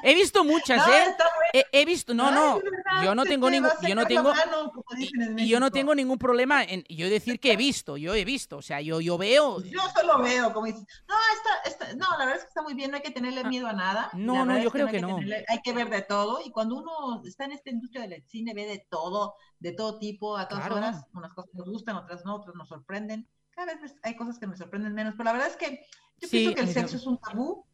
He 0.03 0.13
visto 0.15 0.43
muchas, 0.43 0.85
No, 0.85 0.93
¿eh? 0.93 1.03
está. 1.09 1.25
He, 1.53 1.65
he 1.71 1.85
visto, 1.85 2.13
no, 2.13 2.31
no, 2.31 2.59
yo 3.03 3.15
no 3.15 3.23
tengo 3.23 3.47
te 3.47 3.51
ningún, 3.53 3.71
yo 3.87 3.95
no 3.95 4.05
tengo, 4.05 4.33
y, 5.37 5.47
yo 5.47 5.59
no 5.59 5.71
tengo 5.71 5.95
ningún 5.95 6.17
problema 6.17 6.63
en 6.63 6.83
yo 6.89 7.09
decir 7.09 7.39
que 7.39 7.53
he 7.53 7.57
visto, 7.57 7.97
yo 7.97 8.13
he 8.13 8.23
visto, 8.25 8.57
o 8.57 8.61
sea, 8.61 8.81
yo, 8.81 9.01
yo 9.01 9.17
veo, 9.17 9.61
Yo 9.63 9.81
solo 9.95 10.21
veo, 10.21 10.53
como 10.53 10.67
dices, 10.67 10.85
no, 11.07 11.15
está, 11.35 11.69
está- 11.69 11.95
no, 11.95 12.17
la 12.17 12.25
verdad 12.25 12.35
es 12.35 12.43
que 12.43 12.49
está 12.49 12.61
muy 12.61 12.73
bien, 12.73 12.91
no 12.91 12.97
hay 12.97 13.03
que 13.03 13.11
tenerle 13.11 13.43
miedo 13.45 13.67
a 13.67 13.73
nada. 13.73 14.09
Ah, 14.11 14.17
no, 14.17 14.45
no, 14.45 14.57
yo 14.59 14.71
creo 14.71 14.87
que 14.87 15.01
no. 15.01 15.17
hay 15.17 15.61
que 15.63 15.73
ver 15.73 15.89
de 15.89 16.01
todo, 16.01 16.39
y 16.45 16.51
cuando 16.51 16.75
uno 16.77 17.21
está 17.25 17.45
en 17.45 17.53
esta 17.53 17.69
industria 17.69 18.07
del 18.07 18.23
cine, 18.27 18.53
ve 18.53 18.65
de 18.65 18.85
todo, 18.89 19.35
de 19.59 19.71
todo 19.71 19.97
tipo, 19.97 20.37
a 20.37 20.47
todas 20.47 20.69
horas, 20.69 21.05
unas 21.13 21.33
cosas 21.33 21.53
nos 21.53 21.69
gustan, 21.69 21.95
otras 21.95 22.23
no, 22.25 22.35
otras 22.35 22.55
nos 22.55 22.67
sorprenden. 22.67 23.27
Cada 23.51 23.75
vez 23.75 23.95
hay 24.03 24.15
cosas 24.15 24.39
que 24.39 24.47
me 24.47 24.55
sorprenden 24.55 24.93
menos, 24.93 25.15
pero 25.17 25.25
la 25.25 25.33
verdad 25.33 25.49
es 25.49 25.57
que 25.57 25.85
yo 26.17 26.29
pienso 26.29 26.55
que 26.55 26.61
el 26.61 26.73
sexo 26.73 26.95
es 26.97 27.05
un 27.05 27.17
tabú, 27.17 27.65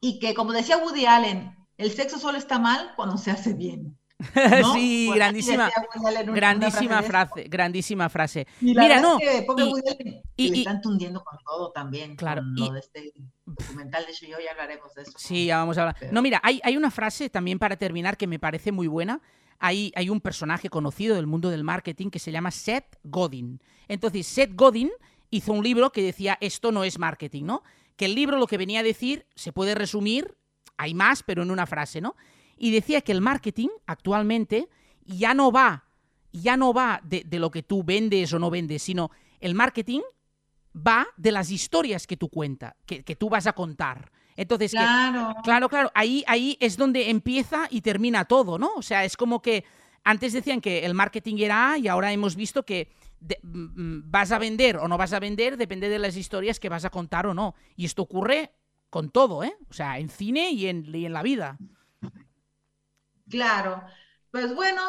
y 0.00 0.20
que, 0.20 0.34
como 0.34 0.52
decía 0.52 0.78
Woody 0.78 1.06
Allen, 1.06 1.57
el 1.78 1.90
sexo 1.92 2.18
solo 2.18 2.36
está 2.36 2.58
mal 2.58 2.92
cuando 2.96 3.16
se 3.16 3.30
hace 3.30 3.54
bien. 3.54 3.96
¿no? 4.60 4.74
sí, 4.74 5.08
grandísima, 5.14 5.70
una- 5.94 6.22
grandísima 6.24 7.02
frase, 7.04 7.44
grandísima 7.44 8.08
frase. 8.08 8.48
Y 8.60 8.74
la 8.74 8.82
Mira, 8.82 9.00
no, 9.00 9.16
es 9.20 9.30
que 9.30 9.42
pobre 9.42 9.64
y- 10.36 10.46
y- 10.46 10.50
le 10.50 10.58
están 10.58 10.80
tundiendo 10.82 11.22
con 11.22 11.38
todo 11.44 11.70
también. 11.70 12.16
Claro, 12.16 12.42
Con 12.42 12.58
y- 12.58 12.66
lo 12.66 12.72
de 12.74 12.80
este 12.80 13.12
documental 13.46 14.04
de 14.06 14.12
HBO, 14.12 14.40
ya 14.44 14.50
hablaremos 14.50 14.92
de 14.94 15.02
eso. 15.02 15.12
Sí, 15.16 15.46
ya 15.46 15.58
vamos 15.58 15.78
a 15.78 15.82
hablar. 15.82 15.96
Pero- 16.00 16.12
No, 16.12 16.20
mira, 16.20 16.40
hay, 16.42 16.60
hay 16.64 16.76
una 16.76 16.90
frase 16.90 17.30
también 17.30 17.60
para 17.60 17.76
terminar 17.76 18.16
que 18.16 18.26
me 18.26 18.40
parece 18.40 18.72
muy 18.72 18.88
buena. 18.88 19.20
Hay, 19.60 19.92
hay 19.94 20.08
un 20.10 20.20
personaje 20.20 20.68
conocido 20.68 21.14
del 21.14 21.26
mundo 21.28 21.48
del 21.50 21.62
marketing 21.62 22.10
que 22.10 22.18
se 22.18 22.32
llama 22.32 22.50
Seth 22.50 22.96
Godin. 23.04 23.60
Entonces, 23.86 24.26
Seth 24.26 24.54
Godin 24.56 24.90
hizo 25.30 25.52
un 25.52 25.62
libro 25.62 25.90
que 25.92 26.02
decía 26.02 26.38
esto 26.40 26.72
no 26.72 26.82
es 26.82 26.98
marketing, 26.98 27.44
¿no? 27.44 27.62
Que 27.96 28.06
el 28.06 28.14
libro 28.16 28.36
lo 28.38 28.46
que 28.48 28.56
venía 28.58 28.80
a 28.80 28.84
decir 28.84 29.26
se 29.34 29.52
puede 29.52 29.74
resumir, 29.76 30.36
hay 30.78 30.94
más, 30.94 31.22
pero 31.22 31.42
en 31.42 31.50
una 31.50 31.66
frase, 31.66 32.00
¿no? 32.00 32.16
Y 32.56 32.70
decía 32.70 33.02
que 33.02 33.12
el 33.12 33.20
marketing 33.20 33.68
actualmente 33.86 34.68
ya 35.04 35.34
no 35.34 35.52
va, 35.52 35.84
ya 36.32 36.56
no 36.56 36.72
va 36.72 37.00
de, 37.04 37.24
de 37.26 37.38
lo 37.38 37.50
que 37.50 37.62
tú 37.62 37.82
vendes 37.84 38.32
o 38.32 38.38
no 38.38 38.50
vendes, 38.50 38.82
sino 38.82 39.10
el 39.40 39.54
marketing 39.54 40.00
va 40.74 41.06
de 41.16 41.32
las 41.32 41.50
historias 41.50 42.06
que 42.06 42.16
tú 42.16 42.28
cuentas, 42.28 42.74
que, 42.86 43.02
que 43.02 43.16
tú 43.16 43.28
vas 43.28 43.46
a 43.46 43.52
contar. 43.52 44.10
Entonces, 44.36 44.70
que- 44.72 44.78
Claro. 44.78 45.34
Claro, 45.42 45.68
claro, 45.68 45.90
ahí, 45.94 46.24
ahí 46.26 46.56
es 46.60 46.76
donde 46.76 47.10
empieza 47.10 47.66
y 47.70 47.80
termina 47.80 48.24
todo, 48.26 48.58
¿no? 48.58 48.70
O 48.76 48.82
sea, 48.82 49.04
es 49.04 49.16
como 49.16 49.42
que 49.42 49.64
antes 50.04 50.32
decían 50.32 50.60
que 50.60 50.84
el 50.86 50.94
marketing 50.94 51.36
era 51.38 51.72
A 51.72 51.78
y 51.78 51.88
ahora 51.88 52.12
hemos 52.12 52.36
visto 52.36 52.64
que 52.64 52.88
de- 53.20 53.38
mm, 53.42 53.58
mm, 53.98 54.02
vas 54.10 54.30
a 54.30 54.38
vender 54.38 54.76
o 54.76 54.86
no 54.86 54.96
vas 54.96 55.12
a 55.12 55.18
vender 55.18 55.56
depende 55.56 55.88
de 55.88 55.98
las 55.98 56.16
historias 56.16 56.60
que 56.60 56.68
vas 56.68 56.84
a 56.84 56.90
contar 56.90 57.26
o 57.26 57.34
no. 57.34 57.54
Y 57.76 57.84
esto 57.84 58.02
ocurre 58.02 58.52
con 58.90 59.10
todo, 59.10 59.42
¿eh? 59.44 59.54
O 59.70 59.72
sea, 59.74 59.98
en 59.98 60.08
cine 60.08 60.50
y 60.52 60.66
en, 60.66 60.94
y 60.94 61.04
en 61.06 61.12
la 61.12 61.22
vida. 61.22 61.58
Claro. 63.28 63.82
Pues 64.30 64.54
bueno, 64.54 64.82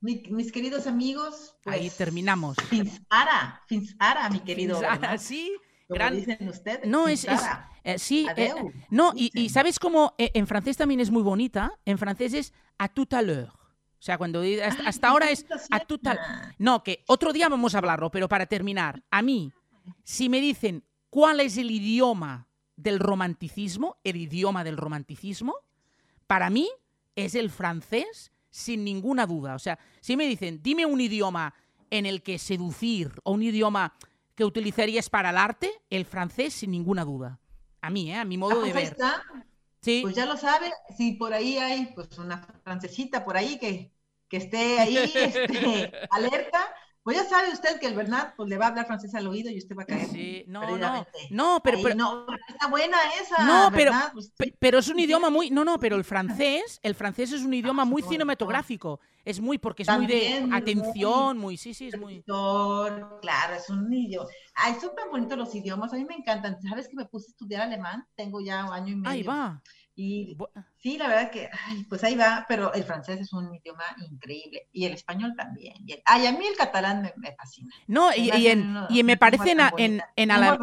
mi- 0.00 0.22
mis 0.30 0.52
queridos 0.52 0.86
amigos. 0.86 1.56
Pues, 1.62 1.76
Ahí 1.76 1.90
terminamos. 1.90 2.56
Fins 2.68 3.00
ara, 3.08 3.62
fins 3.66 3.94
ara, 3.98 4.28
mi 4.30 4.40
querido. 4.40 4.80
Bernat, 4.80 5.18
sí, 5.20 5.52
como 5.88 5.98
gran- 5.98 6.14
dicen 6.16 6.48
ustedes. 6.48 6.86
No, 6.86 7.08
es- 7.08 7.24
es- 7.24 7.40
eh, 7.84 7.98
sí, 7.98 8.26
eh, 8.36 8.50
Adeu, 8.50 8.72
no, 8.90 9.12
y. 9.14 9.48
¿sabes 9.50 9.78
cómo 9.78 10.14
eh, 10.18 10.30
en 10.34 10.46
francés 10.46 10.76
también 10.76 11.00
es 11.00 11.10
muy 11.10 11.22
bonita? 11.22 11.72
En 11.84 11.98
francés 11.98 12.32
es 12.34 12.52
a 12.78 12.88
tout 12.88 13.08
à 13.14 13.22
l'heure. 13.22 13.50
O 13.98 14.02
sea, 14.06 14.18
cuando 14.18 14.40
hasta, 14.40 14.82
Ay, 14.82 14.86
hasta 14.86 15.08
ahora 15.08 15.30
es 15.30 15.46
a 15.70 15.80
tout 15.80 16.00
à 16.06 16.14
suena. 16.14 16.54
No, 16.58 16.82
que 16.82 17.04
otro 17.06 17.32
día 17.32 17.48
vamos 17.48 17.74
a 17.74 17.78
hablarlo, 17.78 18.10
pero 18.10 18.28
para 18.28 18.44
terminar, 18.46 19.02
a 19.10 19.22
mí, 19.22 19.50
si 20.02 20.28
me 20.28 20.40
dicen 20.40 20.84
cuál 21.08 21.40
es 21.40 21.56
el 21.56 21.70
idioma 21.70 22.46
del 22.76 22.98
romanticismo, 22.98 23.96
el 24.04 24.16
idioma 24.16 24.64
del 24.64 24.76
romanticismo, 24.76 25.54
para 26.26 26.50
mí 26.50 26.68
es 27.16 27.34
el 27.34 27.50
francés 27.50 28.32
sin 28.50 28.84
ninguna 28.84 29.26
duda. 29.26 29.54
O 29.54 29.58
sea, 29.58 29.78
si 30.00 30.16
me 30.16 30.26
dicen, 30.26 30.60
dime 30.62 30.86
un 30.86 31.00
idioma 31.00 31.54
en 31.90 32.06
el 32.06 32.22
que 32.22 32.38
seducir 32.38 33.12
o 33.22 33.32
un 33.32 33.42
idioma 33.42 33.92
que 34.34 34.44
utilizarías 34.44 35.10
para 35.10 35.30
el 35.30 35.38
arte, 35.38 35.70
el 35.90 36.04
francés 36.06 36.54
sin 36.54 36.70
ninguna 36.72 37.04
duda. 37.04 37.38
A 37.80 37.90
mí, 37.90 38.10
¿eh? 38.10 38.16
A 38.16 38.24
mi 38.24 38.36
Ah, 38.36 38.38
modo 38.38 38.56
de 38.62 38.72
pues 38.72 38.74
ver. 38.74 38.84
está. 38.84 39.22
Sí. 39.80 40.00
Pues 40.02 40.16
ya 40.16 40.24
lo 40.26 40.36
sabe, 40.36 40.72
si 40.96 41.12
por 41.12 41.34
ahí 41.34 41.58
hay 41.58 41.92
pues 41.94 42.16
una 42.18 42.38
francesita 42.64 43.24
por 43.24 43.36
ahí 43.36 43.58
que, 43.58 43.92
que 44.28 44.38
esté 44.38 44.80
ahí 44.80 44.96
este, 45.14 45.92
alerta, 46.10 46.74
pues 47.04 47.18
ya 47.18 47.24
sabe 47.24 47.52
usted 47.52 47.78
que 47.78 47.86
el 47.86 47.94
Bernat 47.94 48.34
pues 48.34 48.48
le 48.48 48.56
va 48.56 48.64
a 48.64 48.68
hablar 48.70 48.86
francés 48.86 49.14
al 49.14 49.26
oído 49.26 49.50
y 49.50 49.58
usted 49.58 49.76
va 49.76 49.82
a 49.82 49.86
caer. 49.86 50.08
Sí, 50.08 50.44
no, 50.48 50.78
no, 50.78 51.06
no, 51.30 51.60
pero, 51.62 51.76
Ahí, 51.76 51.82
pero, 51.82 51.94
no, 51.96 52.26
está 52.48 52.66
buena 52.68 52.96
esa. 53.20 53.44
No, 53.44 53.70
pero-. 53.70 53.92
Pues, 54.14 54.32
Pe- 54.36 54.56
Pero 54.58 54.78
es 54.78 54.88
un 54.88 54.98
idioma 54.98 55.28
muy. 55.28 55.50
No, 55.50 55.64
no, 55.66 55.78
pero 55.78 55.96
el 55.96 56.04
francés, 56.04 56.80
el 56.82 56.94
francés 56.94 57.32
es 57.32 57.42
un 57.42 57.52
idioma 57.52 57.84
muy 57.84 58.02
cinematográfico. 58.02 59.00
Es 59.22 59.38
muy, 59.38 59.58
porque 59.58 59.82
es 59.82 59.88
muy 59.90 60.06
de 60.06 60.48
atención, 60.50 61.38
muy, 61.38 61.56
sí, 61.58 61.74
sí, 61.74 61.88
es 61.88 61.98
muy. 61.98 62.22
claro, 62.22 63.54
es 63.56 63.68
un 63.68 63.92
idioma. 63.92 64.28
Ay, 64.54 64.74
tan 64.96 65.10
bonitos 65.10 65.36
los 65.36 65.54
idiomas, 65.54 65.92
a 65.92 65.96
mí 65.96 66.06
me 66.06 66.14
encantan. 66.14 66.60
¿Sabes 66.62 66.88
que 66.88 66.96
me 66.96 67.04
puse 67.04 67.26
a 67.28 67.30
estudiar 67.32 67.62
alemán? 67.62 68.06
Tengo 68.16 68.40
ya 68.40 68.64
un 68.64 68.72
año 68.72 68.92
y 68.92 68.96
medio. 68.96 69.10
Ahí 69.10 69.22
va. 69.22 69.62
Y 69.96 70.36
sí, 70.76 70.98
la 70.98 71.06
verdad 71.08 71.30
que, 71.30 71.48
ay, 71.68 71.84
pues 71.88 72.02
ahí 72.02 72.16
va, 72.16 72.44
pero 72.48 72.72
el 72.74 72.82
francés 72.84 73.20
es 73.20 73.32
un 73.32 73.54
idioma 73.54 73.84
increíble. 74.10 74.68
Y 74.72 74.86
el 74.86 74.92
español 74.92 75.34
también. 75.36 75.74
Y 75.86 75.92
el- 75.92 76.02
ay, 76.04 76.26
a 76.26 76.32
mí 76.32 76.44
el 76.46 76.56
catalán 76.56 77.02
me, 77.02 77.12
me 77.16 77.34
fascina. 77.36 77.72
No, 77.86 78.12
y, 78.14 78.30
me 78.30 78.38
y 78.38 78.48
en, 78.48 79.06
me 79.06 79.16
parece 79.16 79.52
en, 79.52 79.60
en, 79.78 80.02
en 80.16 80.30
ale- 80.30 80.58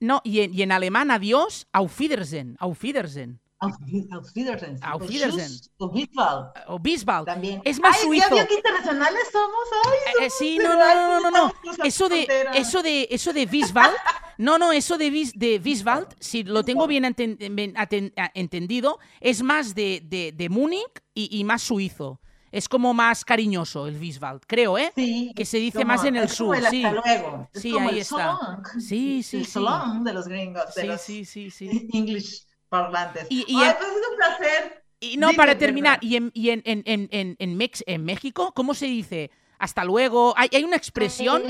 no, 0.00 0.20
y, 0.22 0.40
en, 0.42 0.54
y 0.54 0.62
en 0.62 0.70
alemán 0.72 1.10
adiós, 1.10 1.66
auf 1.72 1.98
Wiedersehen, 1.98 2.56
auf 2.60 2.82
Wiedersehen, 2.82 3.40
Auf 3.58 3.72
auf 3.72 4.34
Wiedersehen. 4.34 4.78
Auf 4.84 4.98
Pues, 4.98 5.10
Wiedersehen. 5.10 5.46
tschüss, 5.48 5.70
auf 5.78 5.94
Wiedersehen 5.94 6.52
o 6.68 6.78
Bisbal. 6.78 7.24
También. 7.24 7.62
Es 7.64 7.80
más 7.80 7.96
Ay, 7.96 8.02
suizo. 8.04 8.36
¿ya 8.36 8.46
qué 8.46 8.54
internacionales 8.54 9.22
somos? 9.32 9.64
Ay, 9.86 10.26
Eh, 10.26 10.30
sí, 10.30 10.58
no, 10.58 10.74
no, 10.76 11.20
no, 11.20 11.30
no, 11.30 11.30
no, 11.30 11.84
Eso 11.84 12.08
de, 12.08 12.26
eso 12.54 12.82
de, 12.82 13.08
eso 13.10 13.32
de 13.32 13.46
Wieswald, 13.46 13.94
no, 14.38 14.58
no, 14.58 14.72
eso 14.72 14.98
de, 14.98 15.10
Wies- 15.10 15.34
de 15.34 15.60
Wieswald, 15.64 16.08
si 16.20 16.42
lo 16.44 16.64
tengo 16.64 16.86
bien 16.86 17.04
enten- 17.04 17.36
bien 17.54 17.74
aten- 17.74 18.12
a- 18.16 18.30
entendido, 18.34 18.98
es 19.20 19.42
más 19.42 19.74
de, 19.74 20.00
de, 20.04 20.32
de 20.32 20.48
Múnich 20.48 21.02
y, 21.14 21.36
y 21.38 21.44
más 21.44 21.62
suizo. 21.62 22.20
Es 22.52 22.68
como 22.68 22.94
más 22.94 23.24
cariñoso 23.24 23.88
el 23.88 23.98
Wieswald, 23.98 24.42
creo, 24.46 24.78
¿eh? 24.78 24.92
Sí, 24.94 25.32
que 25.34 25.44
se 25.44 25.58
dice 25.58 25.78
como- 25.78 25.88
más 25.88 26.04
en 26.04 26.14
el 26.16 26.24
es 26.24 26.36
como 26.38 26.54
sur, 26.54 26.56
el 26.64 26.66
sí. 26.70 26.84
hasta 26.84 27.00
luego. 27.02 27.48
Es 27.52 27.62
Sí, 27.62 27.72
como 27.72 27.88
ahí 27.88 27.94
el 27.96 28.00
está. 28.02 28.16
salón. 28.16 28.62
Sí, 28.78 29.22
sí, 29.24 29.36
el 29.38 29.44
sí. 29.46 29.50
salón 29.50 30.04
de 30.04 30.12
los 30.12 30.28
gringos, 30.28 30.74
de 30.74 30.82
Sí, 30.82 30.86
los 30.86 31.00
sí, 31.00 31.24
sí, 31.24 31.50
sí. 31.50 31.88
English 31.92 32.46
parlantes. 32.68 33.26
Y- 33.28 33.44
y 33.48 33.54
pues 33.56 33.70
es 33.70 34.08
un 34.10 34.16
placer. 34.16 34.84
Y 35.00 35.16
no, 35.16 35.28
Dime, 35.28 35.36
para 35.36 35.58
terminar, 35.58 35.98
y 36.00 36.16
en, 36.16 36.30
y 36.32 36.50
en, 36.50 36.62
en, 36.64 36.82
en, 36.86 37.08
en, 37.10 37.36
en 37.40 37.58
Mex- 37.58 37.82
en 37.86 38.04
México, 38.04 38.52
¿cómo 38.54 38.72
se 38.74 38.86
dice? 38.86 39.30
Hasta 39.58 39.84
luego. 39.84 40.32
Hay, 40.36 40.48
hay 40.52 40.62
una 40.64 40.76
expresión. 40.76 41.42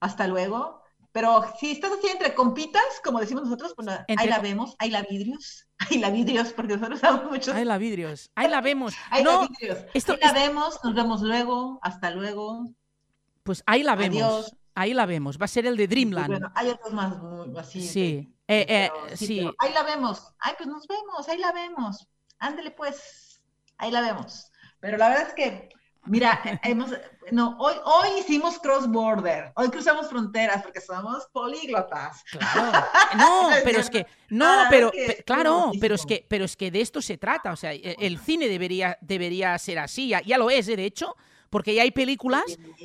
Hasta 0.00 0.26
luego. 0.26 0.82
Pero 1.14 1.44
si 1.60 1.70
estás 1.70 1.92
así 1.92 2.08
entre 2.08 2.34
compitas, 2.34 2.82
como 3.04 3.20
decimos 3.20 3.44
nosotros, 3.44 3.72
pues 3.76 3.86
la- 3.86 4.04
ahí 4.18 4.28
la 4.28 4.40
vemos, 4.40 4.74
ahí 4.80 4.90
la 4.90 5.02
vidrios, 5.02 5.68
ahí 5.78 5.98
la 5.98 6.10
vidrios, 6.10 6.52
porque 6.52 6.74
nosotros 6.74 6.98
usamos 6.98 7.30
muchos. 7.30 7.54
Ahí 7.54 7.64
la 7.64 7.78
vidrios. 7.78 8.32
Ahí 8.34 8.48
la 8.48 8.60
vemos. 8.60 8.94
Ahí 9.10 9.22
la 9.22 9.32
No, 9.32 9.48
vidrios. 9.48 9.78
esto- 9.94 10.14
ahí 10.14 10.18
la 10.20 10.32
vemos, 10.32 10.80
nos 10.82 10.92
vemos 10.94 11.22
luego, 11.22 11.78
hasta 11.82 12.10
luego. 12.10 12.68
pues 13.44 13.62
ahí 13.66 13.84
la 13.84 13.94
vemos. 13.94 14.16
Adiós. 14.16 14.56
Ahí 14.74 14.92
la 14.92 15.06
vemos. 15.06 15.38
Va 15.40 15.44
a 15.44 15.48
ser 15.48 15.66
el 15.66 15.76
de 15.76 15.86
Dreamland. 15.86 16.26
bueno, 16.26 16.50
hay 16.56 16.68
otros 16.70 16.92
más 16.92 17.12
así. 17.60 17.80
Sí, 17.86 18.34
de- 18.48 18.54
eh, 18.62 18.66
eh, 18.68 18.90
pero 19.04 19.16
sí. 19.16 19.36
pero 19.38 19.54
ahí 19.60 19.72
la 19.72 19.82
vemos. 19.84 20.34
Ay, 20.40 20.54
pues 20.58 20.68
nos 20.68 20.84
vemos, 20.88 21.28
ahí 21.28 21.38
la 21.38 21.52
vemos. 21.52 22.08
Ándele 22.40 22.72
pues, 22.72 23.40
ahí 23.78 23.92
la 23.92 24.00
vemos. 24.00 24.50
Pero 24.80 24.96
la 24.98 25.10
verdad 25.10 25.28
es 25.28 25.34
que, 25.34 25.68
mira, 26.06 26.40
hemos, 26.62 26.90
no, 27.32 27.56
hoy, 27.58 27.74
hoy 27.84 28.08
hicimos 28.20 28.58
cross 28.58 28.86
border, 28.88 29.52
hoy 29.56 29.68
cruzamos 29.70 30.08
fronteras 30.08 30.62
porque 30.62 30.80
somos 30.80 31.26
políglotas. 31.32 32.22
Claro. 32.30 32.86
No, 33.18 33.50
pero 33.64 33.78
es 33.80 33.90
que, 33.90 34.06
no, 34.28 34.46
Ah, 34.46 34.66
pero, 34.70 34.88
es 34.88 34.92
que 34.92 35.06
pe- 35.06 35.18
es 35.20 35.24
claro, 35.24 35.70
pero 35.80 35.94
es 35.94 36.04
que, 36.06 36.26
pero 36.28 36.44
es 36.44 36.56
que 36.56 36.70
de 36.70 36.80
esto 36.80 37.00
se 37.00 37.16
trata. 37.16 37.52
O 37.52 37.56
sea, 37.56 37.72
e- 37.72 37.96
el 38.00 38.18
cine 38.18 38.48
debería, 38.48 38.98
debería 39.00 39.56
ser 39.58 39.78
así. 39.78 40.08
Ya, 40.08 40.20
ya 40.22 40.36
lo 40.38 40.50
es, 40.50 40.66
de 40.66 40.84
hecho, 40.84 41.16
porque 41.50 41.74
ya 41.74 41.82
hay 41.82 41.92
películas 41.92 42.42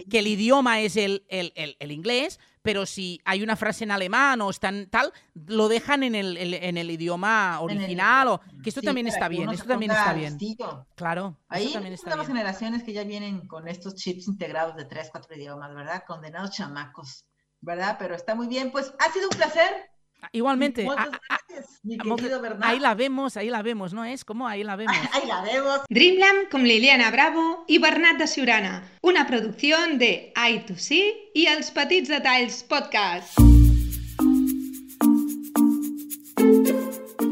que 0.09 0.19
el 0.19 0.27
idioma 0.27 0.79
es 0.81 0.95
el, 0.95 1.25
el- 1.29 1.51
el- 1.55 1.75
el 1.79 1.91
inglés, 1.91 2.39
pero 2.61 2.85
si 2.85 3.21
hay 3.25 3.41
una 3.41 3.55
frase 3.55 3.83
en 3.85 3.91
alemán 3.91 4.41
o 4.41 4.49
están 4.49 4.87
tal, 4.89 5.13
lo 5.33 5.67
dejan 5.67 6.03
en 6.03 6.15
el, 6.15 6.37
el- 6.37 6.53
en 6.55 6.77
el 6.77 6.91
idioma 6.91 7.59
En 7.63 7.69
el- 7.71 7.77
original. 7.77 8.27
o, 8.27 8.41
que 8.61 8.69
esto 8.69 8.81
Sí, 8.81 8.85
también 8.85 9.07
está 9.07 9.27
bien, 9.27 9.49
esto 9.49 9.67
también 9.67 9.91
está 9.91 10.13
bien. 10.13 10.33
listillo. 10.33 10.85
Claro, 10.95 11.37
Ahí 11.47 11.67
bien. 11.67 11.95
generaciones 12.27 12.83
que 12.83 12.93
ya 12.93 13.03
vienen 13.03 13.47
con 13.47 13.67
estos 13.67 13.95
chips 13.95 14.27
integrados 14.27 14.75
de 14.75 14.85
tres, 14.85 15.09
cuatro 15.11 15.35
idiomas, 15.35 15.73
¿verdad? 15.73 16.03
Condenados 16.07 16.51
chamacos. 16.51 17.25
¿verdad? 17.61 17.97
Pero 17.99 18.15
está 18.15 18.35
muy 18.35 18.47
bien. 18.47 18.71
Pues 18.71 18.93
ha 18.99 19.11
sido 19.11 19.27
un 19.29 19.35
placer. 19.37 19.89
Igualmente. 20.31 20.83
Muchas 20.83 21.07
a- 21.07 21.09
a- 21.09 21.39
gracias, 21.47 21.79
mi 21.83 21.95
a- 21.95 22.03
moltes- 22.03 22.29
querido 22.29 22.57
ahí 22.61 22.79
la 22.79 22.93
vemos, 22.93 23.35
ahí 23.37 23.49
la 23.49 23.61
vemos, 23.61 23.93
¿no 23.93 24.05
es? 24.05 24.23
¿Cómo? 24.25 24.47
Ahí 24.47 24.63
la 24.63 24.75
vemos. 24.75 24.95
Ahí 25.13 25.27
la 25.27 25.41
vemos. 25.41 25.81
Dreamland 25.89 26.49
con 26.49 26.63
Liliana 26.63 27.09
Bravo 27.11 27.63
i 27.67 27.77
Bernat 27.79 28.17
de 28.17 28.27
Siurana, 28.27 28.83
una 29.01 29.25
producció 29.27 29.77
de 29.97 30.31
I2C 30.35 31.13
i 31.33 31.45
els 31.47 31.71
Petits 31.71 32.09
Detalls 32.09 32.63
Podcast. 32.63 33.37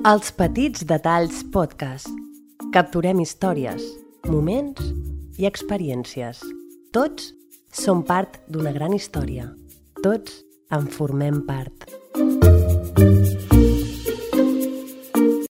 Els 0.07 0.31
Petits 0.31 0.85
Detalls 0.87 1.43
Podcast. 1.51 2.07
Capturem 2.73 3.19
històries, 3.19 3.83
moments 4.27 4.81
i 5.37 5.45
experiències. 5.49 6.39
Tots 6.95 7.33
som 7.71 8.03
part 8.07 8.39
d'una 8.47 8.71
gran 8.71 8.93
història. 8.95 9.49
Tots 10.03 10.41
en 10.71 10.87
formem 10.91 11.43
part. 11.47 11.85